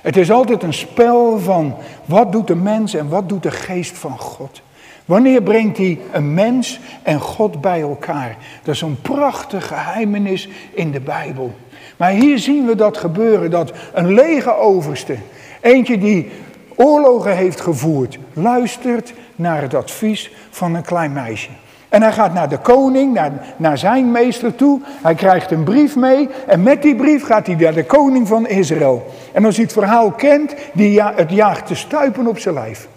Het 0.00 0.16
is 0.16 0.30
altijd 0.30 0.62
een 0.62 0.74
spel 0.74 1.38
van 1.38 1.74
wat 2.04 2.32
doet 2.32 2.46
de 2.46 2.54
mens 2.54 2.94
en 2.94 3.08
wat 3.08 3.28
doet 3.28 3.42
de 3.42 3.50
geest 3.50 3.98
van 3.98 4.18
God. 4.18 4.62
Wanneer 5.04 5.42
brengt 5.42 5.76
hij 5.76 5.98
een 6.12 6.34
mens 6.34 6.80
en 7.02 7.20
God 7.20 7.60
bij 7.60 7.80
elkaar? 7.80 8.36
Dat 8.62 8.74
is 8.74 8.80
een 8.80 9.00
prachtige 9.00 9.66
geheimenis 9.66 10.48
in 10.74 10.90
de 10.90 11.00
Bijbel. 11.00 11.54
Maar 11.96 12.10
hier 12.10 12.38
zien 12.38 12.66
we 12.66 12.74
dat 12.74 12.96
gebeuren, 12.96 13.50
dat 13.50 13.72
een 13.92 14.14
lege 14.14 14.54
overste, 14.54 15.16
eentje 15.60 15.98
die 15.98 16.30
oorlogen 16.74 17.36
heeft 17.36 17.60
gevoerd, 17.60 18.18
luistert 18.32 19.12
naar 19.36 19.62
het 19.62 19.74
advies 19.74 20.30
van 20.50 20.74
een 20.74 20.82
klein 20.82 21.12
meisje. 21.12 21.50
En 21.96 22.02
hij 22.02 22.12
gaat 22.12 22.34
naar 22.34 22.48
de 22.48 22.58
koning, 22.58 23.14
naar, 23.14 23.32
naar 23.56 23.78
zijn 23.78 24.10
meester 24.10 24.54
toe. 24.54 24.80
Hij 25.02 25.14
krijgt 25.14 25.50
een 25.50 25.64
brief 25.64 25.96
mee. 25.96 26.28
En 26.46 26.62
met 26.62 26.82
die 26.82 26.96
brief 26.96 27.24
gaat 27.24 27.46
hij 27.46 27.56
naar 27.56 27.74
de 27.74 27.84
koning 27.84 28.28
van 28.28 28.46
Israël. 28.46 29.06
En 29.32 29.44
als 29.44 29.54
hij 29.54 29.64
het 29.64 29.72
verhaal 29.72 30.10
kent, 30.10 30.54
die 30.72 30.92
ja, 30.92 31.12
het 31.14 31.30
jaagt 31.30 31.66
te 31.66 31.74
stuipen 31.74 32.26
op 32.26 32.38
zijn 32.38 32.54
lijf. 32.54 32.88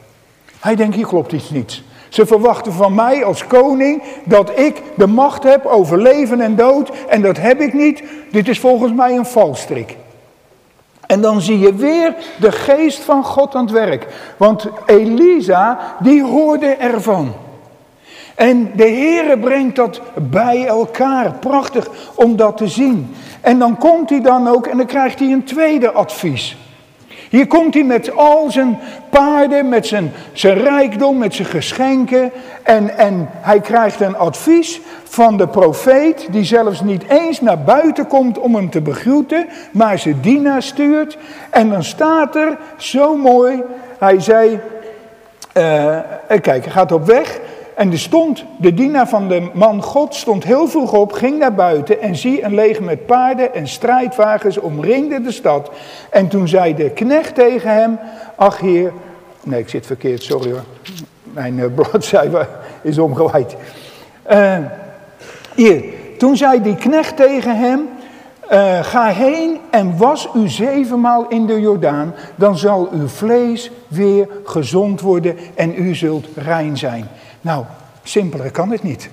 Hij 0.59 0.75
denkt, 0.75 0.95
hier 0.95 1.07
klopt 1.07 1.31
iets 1.31 1.49
niet. 1.49 1.81
Ze 2.09 2.25
verwachten 2.25 2.73
van 2.73 2.95
mij 2.95 3.23
als 3.23 3.47
koning 3.47 4.03
dat 4.23 4.59
ik 4.59 4.81
de 4.95 5.07
macht 5.07 5.43
heb 5.43 5.65
over 5.65 6.01
leven 6.01 6.41
en 6.41 6.55
dood. 6.55 6.91
En 7.07 7.21
dat 7.21 7.37
heb 7.37 7.61
ik 7.61 7.73
niet. 7.73 8.03
Dit 8.31 8.47
is 8.47 8.59
volgens 8.59 8.93
mij 8.93 9.15
een 9.15 9.25
valstrik. 9.25 9.97
En 11.05 11.21
dan 11.21 11.41
zie 11.41 11.59
je 11.59 11.73
weer 11.73 12.15
de 12.39 12.51
geest 12.51 12.99
van 12.99 13.23
God 13.23 13.55
aan 13.55 13.63
het 13.63 13.73
werk. 13.73 14.07
Want 14.37 14.67
Elisa, 14.85 15.79
die 15.99 16.23
hoorde 16.23 16.67
ervan. 16.67 17.33
En 18.39 18.71
de 18.75 18.87
Heere 18.87 19.37
brengt 19.37 19.75
dat 19.75 20.01
bij 20.15 20.65
elkaar. 20.65 21.33
Prachtig 21.33 21.89
om 22.15 22.35
dat 22.35 22.57
te 22.57 22.67
zien. 22.67 23.15
En 23.41 23.59
dan 23.59 23.77
komt 23.77 24.09
hij 24.09 24.21
dan 24.21 24.47
ook 24.47 24.67
en 24.67 24.77
dan 24.77 24.85
krijgt 24.85 25.19
hij 25.19 25.31
een 25.31 25.43
tweede 25.43 25.91
advies. 25.91 26.57
Hier 27.29 27.47
komt 27.47 27.73
hij 27.73 27.83
met 27.83 28.15
al 28.15 28.51
zijn 28.51 28.79
paarden, 29.09 29.69
met 29.69 29.87
zijn, 29.87 30.11
zijn 30.33 30.57
rijkdom, 30.57 31.17
met 31.17 31.33
zijn 31.33 31.47
geschenken. 31.47 32.31
En, 32.63 32.97
en 32.97 33.29
hij 33.31 33.59
krijgt 33.59 33.99
een 33.99 34.17
advies 34.17 34.81
van 35.03 35.37
de 35.37 35.47
profeet, 35.47 36.27
die 36.31 36.43
zelfs 36.43 36.81
niet 36.81 37.03
eens 37.07 37.41
naar 37.41 37.59
buiten 37.59 38.07
komt 38.07 38.39
om 38.39 38.55
hem 38.55 38.69
te 38.69 38.81
begroeten, 38.81 39.47
maar 39.71 39.99
zijn 39.99 40.17
dienaar 40.21 40.61
stuurt. 40.61 41.17
En 41.49 41.69
dan 41.69 41.83
staat 41.83 42.35
er 42.35 42.57
zo 42.77 43.15
mooi, 43.15 43.61
hij 43.97 44.19
zei, 44.19 44.59
uh, 45.57 45.97
kijk, 46.27 46.45
hij 46.45 46.71
gaat 46.71 46.91
op 46.91 47.05
weg 47.05 47.39
en 47.79 47.91
er 47.91 47.99
stond, 47.99 48.45
de 48.57 48.73
dienaar 48.73 49.07
van 49.07 49.27
de 49.27 49.49
man 49.53 49.83
God 49.83 50.15
stond 50.15 50.43
heel 50.43 50.67
vroeg 50.67 50.93
op, 50.93 51.11
ging 51.11 51.39
naar 51.39 51.53
buiten 51.53 52.01
en 52.01 52.15
zie 52.15 52.43
een 52.43 52.53
leger 52.53 52.83
met 52.83 53.05
paarden 53.05 53.53
en 53.53 53.67
strijdwagens 53.67 54.57
omringde 54.57 55.21
de 55.21 55.31
stad. 55.31 55.71
En 56.09 56.27
toen 56.27 56.47
zei 56.47 56.75
de 56.75 56.89
knecht 56.89 57.35
tegen 57.35 57.73
hem, 57.73 57.99
ach 58.35 58.59
heer, 58.59 58.91
nee 59.43 59.59
ik 59.59 59.69
zit 59.69 59.85
verkeerd, 59.85 60.23
sorry 60.23 60.51
hoor, 60.51 60.63
mijn 61.23 61.57
uh, 61.57 61.65
bladzijde 61.75 62.47
is 62.81 62.97
omgewaaid. 62.97 63.55
Uh, 64.31 64.57
hier, 65.55 65.83
toen 66.17 66.37
zei 66.37 66.61
die 66.61 66.75
knecht 66.75 67.15
tegen 67.15 67.57
hem, 67.57 67.89
uh, 68.51 68.83
ga 68.83 69.07
heen 69.07 69.57
en 69.69 69.97
was 69.97 70.29
u 70.35 70.47
zevenmaal 70.47 71.27
in 71.27 71.45
de 71.45 71.59
Jordaan, 71.59 72.13
dan 72.35 72.57
zal 72.57 72.89
uw 72.91 73.07
vlees 73.07 73.71
weer 73.87 74.27
gezond 74.43 75.01
worden 75.01 75.37
en 75.55 75.83
u 75.83 75.95
zult 75.95 76.27
rein 76.35 76.77
zijn. 76.77 77.09
Nou, 77.49 77.65
simpeler 78.03 78.51
kan 78.51 78.71
het 78.71 78.83
niet. 78.83 79.09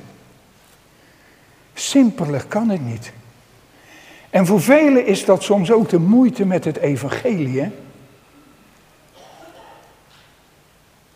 Simpeler 1.75 2.45
kan 2.49 2.69
het 2.69 2.87
niet. 2.87 3.13
En 4.31 4.47
voor 4.47 4.63
velen 4.63 5.07
is 5.07 5.25
dat 5.25 5.43
soms 5.43 5.73
ook 5.73 5.89
de 5.89 5.99
moeite 5.99 6.47
met 6.47 6.65
het 6.65 6.77
evangelie. 6.77 7.71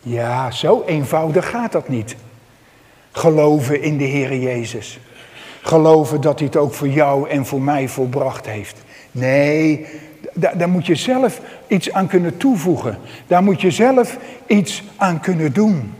Ja, 0.00 0.50
zo 0.50 0.82
eenvoudig 0.86 1.50
gaat 1.50 1.72
dat 1.72 1.88
niet. 1.88 2.16
Geloven 3.12 3.82
in 3.82 3.96
de 3.96 4.04
Heer 4.04 4.36
Jezus. 4.36 4.98
Geloven 5.62 6.20
dat 6.20 6.38
hij 6.38 6.46
het 6.46 6.56
ook 6.56 6.74
voor 6.74 6.88
jou 6.88 7.28
en 7.28 7.46
voor 7.46 7.62
mij 7.62 7.88
volbracht 7.88 8.46
heeft. 8.46 8.76
Nee, 9.10 9.86
daar, 10.34 10.58
daar 10.58 10.68
moet 10.68 10.86
je 10.86 10.94
zelf 10.94 11.40
iets 11.66 11.92
aan 11.92 12.06
kunnen 12.06 12.36
toevoegen. 12.36 12.98
Daar 13.26 13.42
moet 13.42 13.60
je 13.60 13.70
zelf 13.70 14.18
iets 14.46 14.82
aan 14.96 15.20
kunnen 15.20 15.52
doen. 15.52 15.94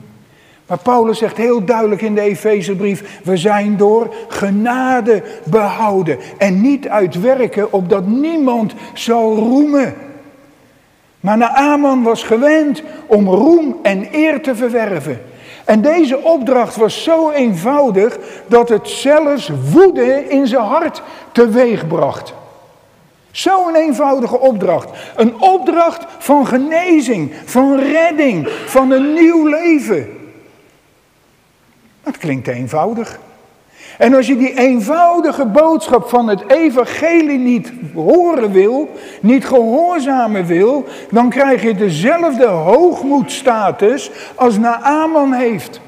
Maar 0.70 0.78
Paulus 0.78 1.18
zegt 1.18 1.36
heel 1.36 1.64
duidelijk 1.64 2.02
in 2.02 2.14
de 2.14 2.20
Efezebrief: 2.20 3.20
we 3.24 3.36
zijn 3.36 3.76
door 3.76 4.14
genade 4.28 5.22
behouden 5.44 6.18
en 6.38 6.60
niet 6.60 6.88
uit 6.88 7.20
werken, 7.20 7.72
opdat 7.72 8.06
niemand 8.06 8.74
zal 8.94 9.36
roemen. 9.36 9.94
Maar 11.20 11.36
Naaman 11.36 12.02
was 12.02 12.22
gewend 12.22 12.82
om 13.06 13.28
roem 13.28 13.76
en 13.82 14.08
eer 14.12 14.42
te 14.42 14.54
verwerven. 14.54 15.20
En 15.64 15.80
deze 15.80 16.22
opdracht 16.22 16.76
was 16.76 17.02
zo 17.02 17.30
eenvoudig 17.30 18.18
dat 18.46 18.68
het 18.68 18.88
zelfs 18.88 19.50
woede 19.72 20.28
in 20.28 20.46
zijn 20.46 20.62
hart 20.62 21.02
teweegbracht. 21.32 22.34
Zo'n 23.30 23.74
eenvoudige 23.74 24.38
opdracht. 24.38 24.88
Een 25.16 25.40
opdracht 25.40 26.04
van 26.18 26.46
genezing, 26.46 27.32
van 27.44 27.78
redding, 27.78 28.48
van 28.66 28.90
een 28.90 29.12
nieuw 29.12 29.46
leven. 29.46 30.18
Dat 32.02 32.18
klinkt 32.18 32.48
eenvoudig. 32.48 33.18
En 33.98 34.14
als 34.14 34.26
je 34.26 34.36
die 34.36 34.58
eenvoudige 34.58 35.46
boodschap 35.46 36.08
van 36.08 36.28
het 36.28 36.42
evangelie 36.50 37.38
niet 37.38 37.72
horen 37.94 38.52
wil, 38.52 38.90
niet 39.20 39.46
gehoorzamen 39.46 40.46
wil, 40.46 40.84
dan 41.10 41.30
krijg 41.30 41.62
je 41.62 41.74
dezelfde 41.74 42.46
hoogmoedstatus 42.46 44.10
als 44.34 44.58
Naaman 44.58 45.32
heeft. 45.32 45.80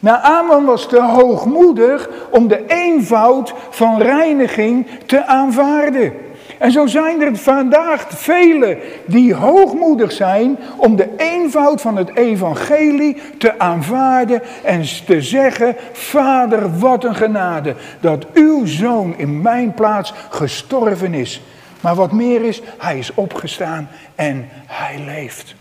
Naaman 0.00 0.64
was 0.64 0.88
te 0.88 1.02
hoogmoedig 1.02 2.10
om 2.30 2.48
de 2.48 2.64
eenvoud 2.66 3.54
van 3.70 4.02
reiniging 4.02 4.86
te 5.06 5.26
aanvaarden. 5.26 6.12
En 6.58 6.72
zo 6.72 6.86
zijn 6.86 7.22
er 7.22 7.36
vandaag 7.36 8.06
velen 8.08 8.78
die 9.06 9.34
hoogmoedig 9.34 10.12
zijn 10.12 10.58
om 10.76 10.96
de 10.96 11.08
eenvoud 11.16 11.80
van 11.80 11.96
het 11.96 12.16
evangelie 12.16 13.16
te 13.38 13.58
aanvaarden 13.58 14.42
en 14.62 14.82
te 15.06 15.22
zeggen, 15.22 15.76
Vader, 15.92 16.78
wat 16.78 17.04
een 17.04 17.14
genade 17.14 17.74
dat 18.00 18.26
uw 18.32 18.66
zoon 18.66 19.14
in 19.16 19.42
mijn 19.42 19.74
plaats 19.74 20.12
gestorven 20.30 21.14
is. 21.14 21.42
Maar 21.80 21.94
wat 21.94 22.12
meer 22.12 22.44
is, 22.44 22.62
hij 22.78 22.98
is 22.98 23.14
opgestaan 23.14 23.88
en 24.14 24.48
hij 24.66 24.98
leeft. 25.06 25.55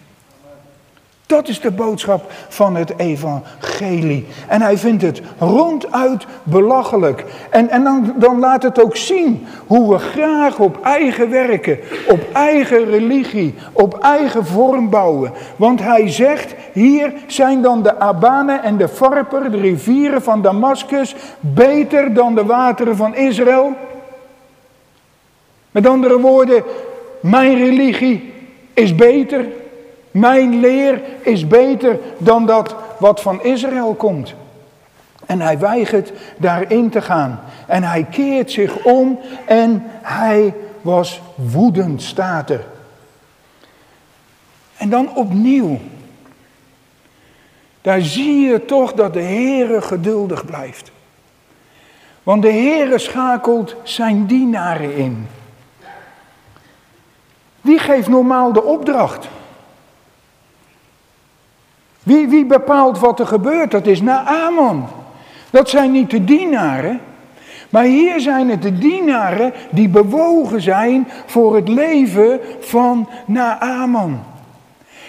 Dat 1.27 1.47
is 1.47 1.61
de 1.61 1.71
boodschap 1.71 2.31
van 2.47 2.75
het 2.75 2.93
evangelie. 2.97 4.25
En 4.47 4.61
hij 4.61 4.77
vindt 4.77 5.01
het 5.01 5.21
ronduit 5.39 6.25
belachelijk. 6.43 7.25
En, 7.49 7.69
en 7.69 7.83
dan, 7.83 8.13
dan 8.17 8.39
laat 8.39 8.63
het 8.63 8.83
ook 8.83 8.95
zien 8.95 9.45
hoe 9.67 9.93
we 9.93 9.97
graag 9.97 10.59
op 10.59 10.79
eigen 10.83 11.29
werken, 11.29 11.79
op 12.07 12.19
eigen 12.33 12.85
religie, 12.85 13.53
op 13.71 13.99
eigen 13.99 14.45
vorm 14.45 14.89
bouwen. 14.89 15.31
Want 15.55 15.79
hij 15.79 16.09
zegt, 16.09 16.53
hier 16.73 17.13
zijn 17.27 17.61
dan 17.61 17.83
de 17.83 17.99
Abane 17.99 18.59
en 18.59 18.77
de 18.77 18.87
Farper, 18.87 19.51
de 19.51 19.57
rivieren 19.57 20.21
van 20.21 20.41
Damascus, 20.41 21.15
beter 21.39 22.13
dan 22.13 22.35
de 22.35 22.45
wateren 22.45 22.95
van 22.95 23.15
Israël. 23.15 23.73
Met 25.71 25.87
andere 25.87 26.19
woorden, 26.19 26.63
mijn 27.19 27.57
religie 27.57 28.33
is 28.73 28.95
beter 28.95 29.45
mijn 30.15 30.59
leer 30.59 31.01
is 31.21 31.47
beter 31.47 31.99
dan 32.17 32.45
dat 32.45 32.75
wat 32.99 33.21
van 33.21 33.43
Israël 33.43 33.93
komt. 33.93 34.33
En 35.25 35.41
hij 35.41 35.59
weigert 35.59 36.11
daarin 36.37 36.89
te 36.89 37.01
gaan. 37.01 37.39
En 37.67 37.83
hij 37.83 38.03
keert 38.03 38.51
zich 38.51 38.83
om 38.83 39.19
en 39.45 39.83
hij 40.01 40.53
was 40.81 41.21
woedend, 41.35 42.01
staat 42.01 42.49
er. 42.49 42.65
En 44.77 44.89
dan 44.89 45.15
opnieuw. 45.15 45.79
Daar 47.81 48.01
zie 48.01 48.39
je 48.39 48.65
toch 48.65 48.93
dat 48.93 49.13
de 49.13 49.21
Heere 49.21 49.81
geduldig 49.81 50.45
blijft. 50.45 50.91
Want 52.23 52.41
de 52.41 52.51
Heere 52.51 52.97
schakelt 52.97 53.75
zijn 53.83 54.25
dienaren 54.25 54.95
in. 54.95 55.27
Wie 57.61 57.79
geeft 57.79 58.07
normaal 58.07 58.53
de 58.53 58.63
opdracht? 58.63 59.27
Wie, 62.05 62.27
wie 62.27 62.45
bepaalt 62.45 62.99
wat 62.99 63.19
er 63.19 63.27
gebeurt? 63.27 63.71
Dat 63.71 63.87
is 63.87 64.01
Naaman. 64.01 64.87
Dat 65.49 65.69
zijn 65.69 65.91
niet 65.91 66.09
de 66.09 66.23
dienaren. 66.23 66.99
Maar 67.69 67.83
hier 67.83 68.19
zijn 68.19 68.49
het 68.49 68.61
de 68.61 68.77
dienaren 68.77 69.53
die 69.71 69.89
bewogen 69.89 70.61
zijn 70.61 71.07
voor 71.25 71.55
het 71.55 71.67
leven 71.67 72.39
van 72.59 73.09
Naaman. 73.25 74.19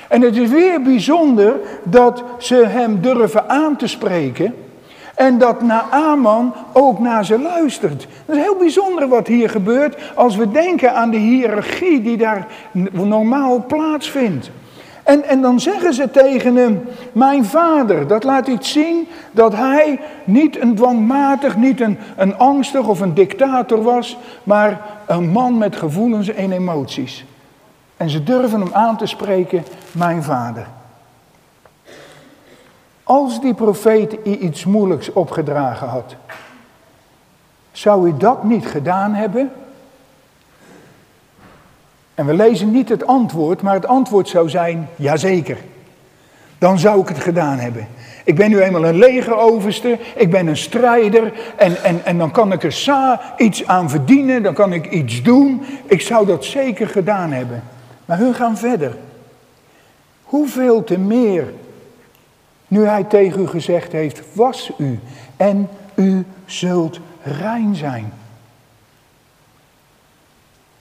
En 0.08 0.22
het 0.22 0.36
is 0.36 0.50
weer 0.50 0.82
bijzonder 0.82 1.54
dat 1.82 2.24
ze 2.38 2.66
hem 2.66 3.00
durven 3.00 3.48
aan 3.48 3.76
te 3.76 3.86
spreken. 3.86 4.54
En 5.14 5.38
dat 5.38 5.62
Naaman 5.62 6.54
ook 6.72 6.98
naar 6.98 7.24
ze 7.24 7.38
luistert. 7.38 8.06
Dat 8.26 8.36
is 8.36 8.42
heel 8.42 8.56
bijzonder 8.56 9.08
wat 9.08 9.26
hier 9.26 9.50
gebeurt 9.50 9.96
als 10.14 10.36
we 10.36 10.50
denken 10.50 10.94
aan 10.94 11.10
de 11.10 11.16
hiërarchie 11.16 12.02
die 12.02 12.16
daar 12.16 12.46
normaal 12.92 13.64
plaatsvindt. 13.66 14.50
En, 15.06 15.24
en 15.24 15.40
dan 15.40 15.60
zeggen 15.60 15.94
ze 15.94 16.10
tegen 16.10 16.56
hem, 16.56 16.88
mijn 17.12 17.44
vader, 17.44 18.06
dat 18.06 18.24
laat 18.24 18.46
iets 18.46 18.72
zien 18.72 19.08
dat 19.30 19.52
hij 19.52 20.00
niet 20.24 20.60
een 20.60 20.74
dwangmatig, 20.74 21.56
niet 21.56 21.80
een, 21.80 21.98
een 22.16 22.38
angstig 22.38 22.86
of 22.86 23.00
een 23.00 23.14
dictator 23.14 23.82
was, 23.82 24.18
maar 24.42 24.80
een 25.06 25.28
man 25.28 25.58
met 25.58 25.76
gevoelens 25.76 26.28
en 26.28 26.52
emoties. 26.52 27.24
En 27.96 28.10
ze 28.10 28.22
durven 28.22 28.60
hem 28.60 28.72
aan 28.72 28.96
te 28.96 29.06
spreken, 29.06 29.64
mijn 29.92 30.22
vader. 30.22 30.66
Als 33.02 33.40
die 33.40 33.54
profeet 33.54 34.16
iets 34.22 34.64
moeilijks 34.64 35.12
opgedragen 35.12 35.88
had, 35.88 36.14
zou 37.72 38.08
u 38.08 38.16
dat 38.16 38.44
niet 38.44 38.66
gedaan 38.66 39.14
hebben? 39.14 39.50
En 42.16 42.26
we 42.26 42.34
lezen 42.34 42.70
niet 42.70 42.88
het 42.88 43.06
antwoord, 43.06 43.62
maar 43.62 43.74
het 43.74 43.86
antwoord 43.86 44.28
zou 44.28 44.48
zijn, 44.48 44.88
jazeker. 44.96 45.58
Dan 46.58 46.78
zou 46.78 47.00
ik 47.00 47.08
het 47.08 47.18
gedaan 47.18 47.58
hebben. 47.58 47.88
Ik 48.24 48.34
ben 48.34 48.50
nu 48.50 48.60
eenmaal 48.60 48.84
een 48.84 48.98
legeroverste, 48.98 49.98
ik 50.14 50.30
ben 50.30 50.46
een 50.46 50.56
strijder 50.56 51.32
en, 51.56 51.82
en, 51.82 52.04
en 52.04 52.18
dan 52.18 52.30
kan 52.30 52.52
ik 52.52 52.62
er 52.62 52.72
sa 52.72 53.20
iets 53.36 53.66
aan 53.66 53.90
verdienen, 53.90 54.42
dan 54.42 54.54
kan 54.54 54.72
ik 54.72 54.90
iets 54.90 55.22
doen. 55.22 55.62
Ik 55.86 56.00
zou 56.00 56.26
dat 56.26 56.44
zeker 56.44 56.88
gedaan 56.88 57.32
hebben. 57.32 57.62
Maar 58.04 58.18
hun 58.18 58.34
gaan 58.34 58.56
verder. 58.56 58.96
Hoeveel 60.22 60.84
te 60.84 60.98
meer 60.98 61.52
nu 62.68 62.84
hij 62.84 63.04
tegen 63.04 63.42
u 63.42 63.46
gezegd 63.46 63.92
heeft, 63.92 64.22
was 64.32 64.72
u 64.78 65.00
en 65.36 65.68
u 65.94 66.24
zult 66.44 67.00
rein 67.22 67.74
zijn. 67.74 68.12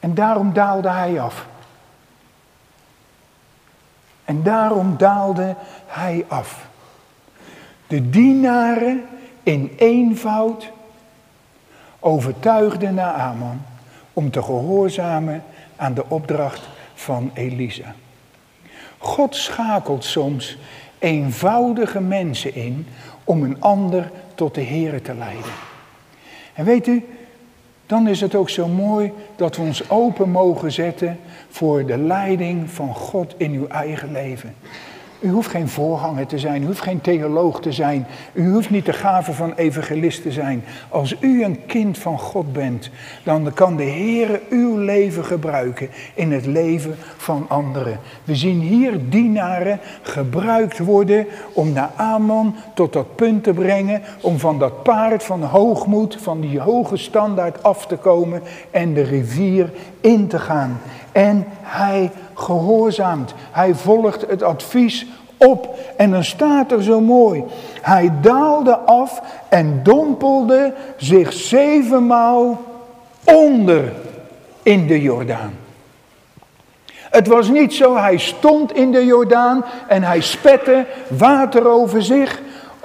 En 0.05 0.13
daarom 0.13 0.53
daalde 0.53 0.89
hij 0.89 1.21
af. 1.21 1.45
En 4.25 4.43
daarom 4.43 4.97
daalde 4.97 5.55
hij 5.85 6.25
af. 6.27 6.67
De 7.87 8.09
dienaren 8.09 9.05
in 9.43 9.73
eenvoud 9.77 10.71
overtuigden 11.99 12.93
Naaman 12.93 13.61
om 14.13 14.31
te 14.31 14.41
gehoorzamen 14.41 15.43
aan 15.75 15.93
de 15.93 16.09
opdracht 16.09 16.69
van 16.93 17.31
Elisa. 17.33 17.95
God 18.97 19.35
schakelt 19.35 20.03
soms 20.03 20.57
eenvoudige 20.99 22.01
mensen 22.01 22.55
in 22.55 22.87
om 23.23 23.43
een 23.43 23.61
ander 23.61 24.11
tot 24.35 24.55
de 24.55 24.63
Here 24.63 25.01
te 25.01 25.13
leiden. 25.13 25.51
En 26.53 26.65
weet 26.65 26.87
u, 26.87 27.05
dan 27.85 28.07
is 28.07 28.21
het 28.21 28.35
ook 28.35 28.49
zo 28.49 28.67
mooi 28.67 29.11
dat 29.35 29.55
we 29.55 29.61
ons 29.61 29.89
open 29.89 30.29
mogen 30.29 30.71
zetten 30.71 31.19
voor 31.49 31.85
de 31.85 31.97
leiding 31.97 32.69
van 32.69 32.95
God 32.95 33.33
in 33.37 33.51
uw 33.51 33.67
eigen 33.67 34.11
leven. 34.11 34.55
U 35.25 35.29
hoeft 35.29 35.49
geen 35.49 35.69
voorganger 35.69 36.25
te 36.25 36.39
zijn, 36.39 36.63
u 36.63 36.65
hoeft 36.65 36.81
geen 36.81 37.01
theoloog 37.01 37.61
te 37.61 37.71
zijn, 37.71 38.07
u 38.33 38.51
hoeft 38.51 38.69
niet 38.69 38.85
de 38.85 38.93
gave 38.93 39.33
van 39.33 39.53
evangelist 39.53 40.21
te 40.21 40.31
zijn. 40.31 40.63
Als 40.89 41.15
u 41.19 41.43
een 41.43 41.65
kind 41.65 41.97
van 41.97 42.19
God 42.19 42.53
bent, 42.53 42.89
dan 43.23 43.53
kan 43.53 43.75
de 43.75 43.83
Heer 43.83 44.41
uw 44.49 44.77
leven 44.77 45.25
gebruiken 45.25 45.89
in 46.13 46.31
het 46.31 46.45
leven 46.45 46.95
van 47.17 47.45
anderen. 47.47 47.99
We 48.23 48.35
zien 48.35 48.59
hier 48.59 49.09
dienaren 49.09 49.79
gebruikt 50.01 50.79
worden 50.79 51.25
om 51.53 51.73
naar 51.73 51.91
Amon 51.95 52.55
tot 52.73 52.93
dat 52.93 53.15
punt 53.15 53.43
te 53.43 53.53
brengen, 53.53 54.01
om 54.21 54.39
van 54.39 54.59
dat 54.59 54.83
paard 54.83 55.23
van 55.23 55.43
hoogmoed, 55.43 56.17
van 56.21 56.41
die 56.41 56.59
hoge 56.59 56.97
standaard 56.97 57.63
af 57.63 57.87
te 57.87 57.95
komen 57.95 58.41
en 58.71 58.93
de 58.93 59.03
rivier 59.03 59.71
in 60.01 60.27
te 60.27 60.39
gaan. 60.39 60.79
En 61.15 61.45
hij 61.61 62.11
gehoorzaamt. 62.33 63.33
Hij 63.51 63.75
volgt 63.75 64.25
het 64.27 64.43
advies 64.43 65.05
op. 65.37 65.79
En 65.97 66.11
dan 66.11 66.23
staat 66.23 66.71
er 66.71 66.83
zo 66.83 67.01
mooi. 67.01 67.43
Hij 67.81 68.11
daalde 68.21 68.77
af 68.77 69.21
en 69.49 69.79
dompelde 69.83 70.73
zich 70.97 71.33
zevenmaal 71.33 72.61
onder 73.23 73.93
in 74.63 74.87
de 74.87 75.01
Jordaan. 75.01 75.53
Het 77.09 77.27
was 77.27 77.49
niet 77.49 77.73
zo, 77.73 77.97
hij 77.97 78.17
stond 78.17 78.73
in 78.73 78.91
de 78.91 79.05
Jordaan 79.05 79.65
en 79.87 80.03
hij 80.03 80.21
spette 80.21 80.85
water 81.07 81.67
over 81.67 82.03
zich. 82.03 82.41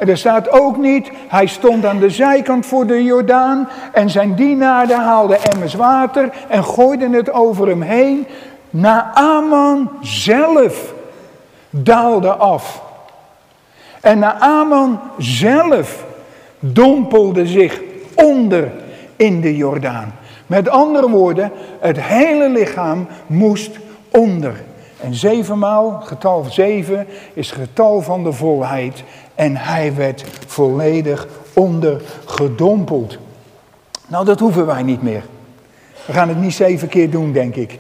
Er 0.09 0.19
staat 0.19 0.51
ook 0.51 0.77
niet, 0.77 1.11
hij 1.29 1.47
stond 1.47 1.85
aan 1.85 1.99
de 1.99 2.11
zijkant 2.11 2.67
voor 2.67 2.87
de 2.87 3.05
Jordaan 3.05 3.69
en 3.93 4.11
zijn 4.11 4.35
dienaren 4.35 5.01
haalden 5.01 5.43
emmers 5.43 5.75
water 5.75 6.31
en 6.49 6.65
gooiden 6.65 7.13
het 7.13 7.33
over 7.33 7.69
hem 7.69 7.83
heen. 7.83 8.27
Naaman 8.71 9.91
zelf 10.01 10.95
daalde 11.71 12.31
af. 12.31 12.83
En 14.01 14.19
Naaman 14.19 15.01
zelf 15.19 16.05
dompelde 16.59 17.47
zich 17.47 17.81
onder 18.15 18.71
in 19.17 19.41
de 19.41 19.57
Jordaan. 19.57 20.15
Met 20.47 20.69
andere 20.69 21.11
woorden, 21.11 21.53
het 21.81 22.03
hele 22.03 22.49
lichaam 22.49 23.07
moest 23.27 23.79
onder. 24.11 24.55
En 25.01 25.15
zevenmaal, 25.15 26.01
getal 26.05 26.45
zeven, 26.45 27.07
is 27.35 27.51
getal 27.51 28.03
van 28.03 28.25
de 28.25 28.33
volheid. 28.33 29.03
En 29.35 29.57
hij 29.57 29.95
werd 29.95 30.25
volledig 30.47 31.29
ondergedompeld. 31.55 33.19
Nou, 34.07 34.25
dat 34.25 34.41
hoeven 34.41 34.67
wij 34.67 34.83
niet 34.83 35.03
meer. 35.03 35.25
We 36.07 36.13
gaan 36.13 36.29
het 36.29 36.41
niet 36.41 36.55
zeven 36.55 36.89
keer 36.89 37.11
doen, 37.11 37.33
denk 37.33 37.55
ik. 37.55 37.79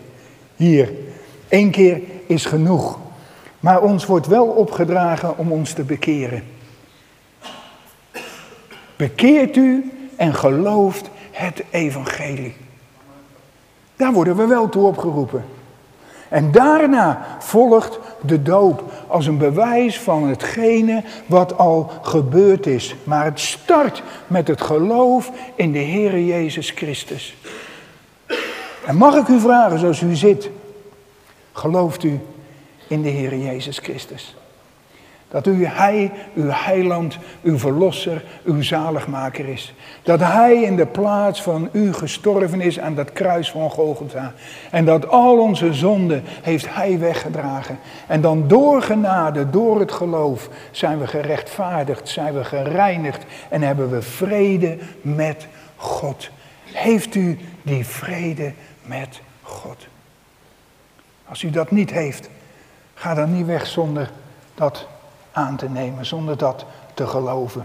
Hier, 0.56 0.92
één 1.48 1.70
keer 1.70 2.00
is 2.26 2.44
genoeg. 2.44 2.98
Maar 3.61 3.83
ons 3.83 4.06
wordt 4.06 4.26
wel 4.26 4.46
opgedragen 4.46 5.38
om 5.38 5.52
ons 5.52 5.72
te 5.72 5.83
bekeren. 5.83 6.42
Bekeert 8.96 9.56
u 9.56 9.92
en 10.16 10.35
gelooft 10.35 11.11
het 11.30 11.62
evangelie. 11.70 12.56
Daar 13.96 14.12
worden 14.12 14.37
we 14.37 14.46
wel 14.46 14.68
toe 14.68 14.87
opgeroepen. 14.87 15.44
En 16.30 16.52
daarna 16.52 17.26
volgt 17.38 17.98
de 18.20 18.42
doop 18.42 18.92
als 19.06 19.26
een 19.26 19.38
bewijs 19.38 20.00
van 20.00 20.28
hetgene 20.28 21.02
wat 21.26 21.58
al 21.58 21.90
gebeurd 22.02 22.66
is. 22.66 22.94
Maar 23.04 23.24
het 23.24 23.40
start 23.40 24.02
met 24.26 24.48
het 24.48 24.60
geloof 24.60 25.30
in 25.54 25.72
de 25.72 25.78
Heer 25.78 26.20
Jezus 26.20 26.70
Christus. 26.70 27.36
En 28.86 28.96
mag 28.96 29.14
ik 29.16 29.28
u 29.28 29.40
vragen 29.40 29.78
zoals 29.78 30.00
u 30.00 30.14
zit, 30.14 30.50
gelooft 31.52 32.02
u 32.02 32.20
in 32.86 33.02
de 33.02 33.08
Heer 33.08 33.36
Jezus 33.36 33.78
Christus? 33.78 34.34
Dat 35.30 35.46
u, 35.46 35.64
Hij, 35.66 36.12
uw 36.34 36.48
heiland, 36.48 37.18
uw 37.42 37.58
verlosser, 37.58 38.24
uw 38.44 38.62
zaligmaker 38.62 39.48
is. 39.48 39.74
Dat 40.02 40.20
Hij 40.20 40.62
in 40.62 40.76
de 40.76 40.86
plaats 40.86 41.42
van 41.42 41.68
u 41.72 41.92
gestorven 41.92 42.60
is 42.60 42.80
aan 42.80 42.94
dat 42.94 43.12
kruis 43.12 43.50
van 43.50 43.70
Golgotha. 43.70 44.32
En 44.70 44.84
dat 44.84 45.08
al 45.08 45.38
onze 45.38 45.74
zonden 45.74 46.22
heeft 46.42 46.74
Hij 46.74 46.98
weggedragen. 46.98 47.78
En 48.06 48.20
dan 48.20 48.48
door 48.48 48.82
genade, 48.82 49.50
door 49.50 49.80
het 49.80 49.92
geloof, 49.92 50.48
zijn 50.70 50.98
we 50.98 51.06
gerechtvaardigd, 51.06 52.08
zijn 52.08 52.34
we 52.34 52.44
gereinigd 52.44 53.24
en 53.48 53.62
hebben 53.62 53.90
we 53.90 54.02
vrede 54.02 54.78
met 55.02 55.46
God. 55.76 56.30
Heeft 56.64 57.14
u 57.14 57.38
die 57.62 57.86
vrede 57.86 58.52
met 58.82 59.20
God? 59.42 59.86
Als 61.28 61.42
u 61.42 61.50
dat 61.50 61.70
niet 61.70 61.90
heeft, 61.90 62.30
ga 62.94 63.14
dan 63.14 63.32
niet 63.32 63.46
weg 63.46 63.66
zonder 63.66 64.10
dat 64.54 64.86
aan 65.32 65.56
te 65.56 65.68
nemen, 65.68 66.06
zonder 66.06 66.36
dat 66.36 66.64
te 66.94 67.06
geloven. 67.06 67.64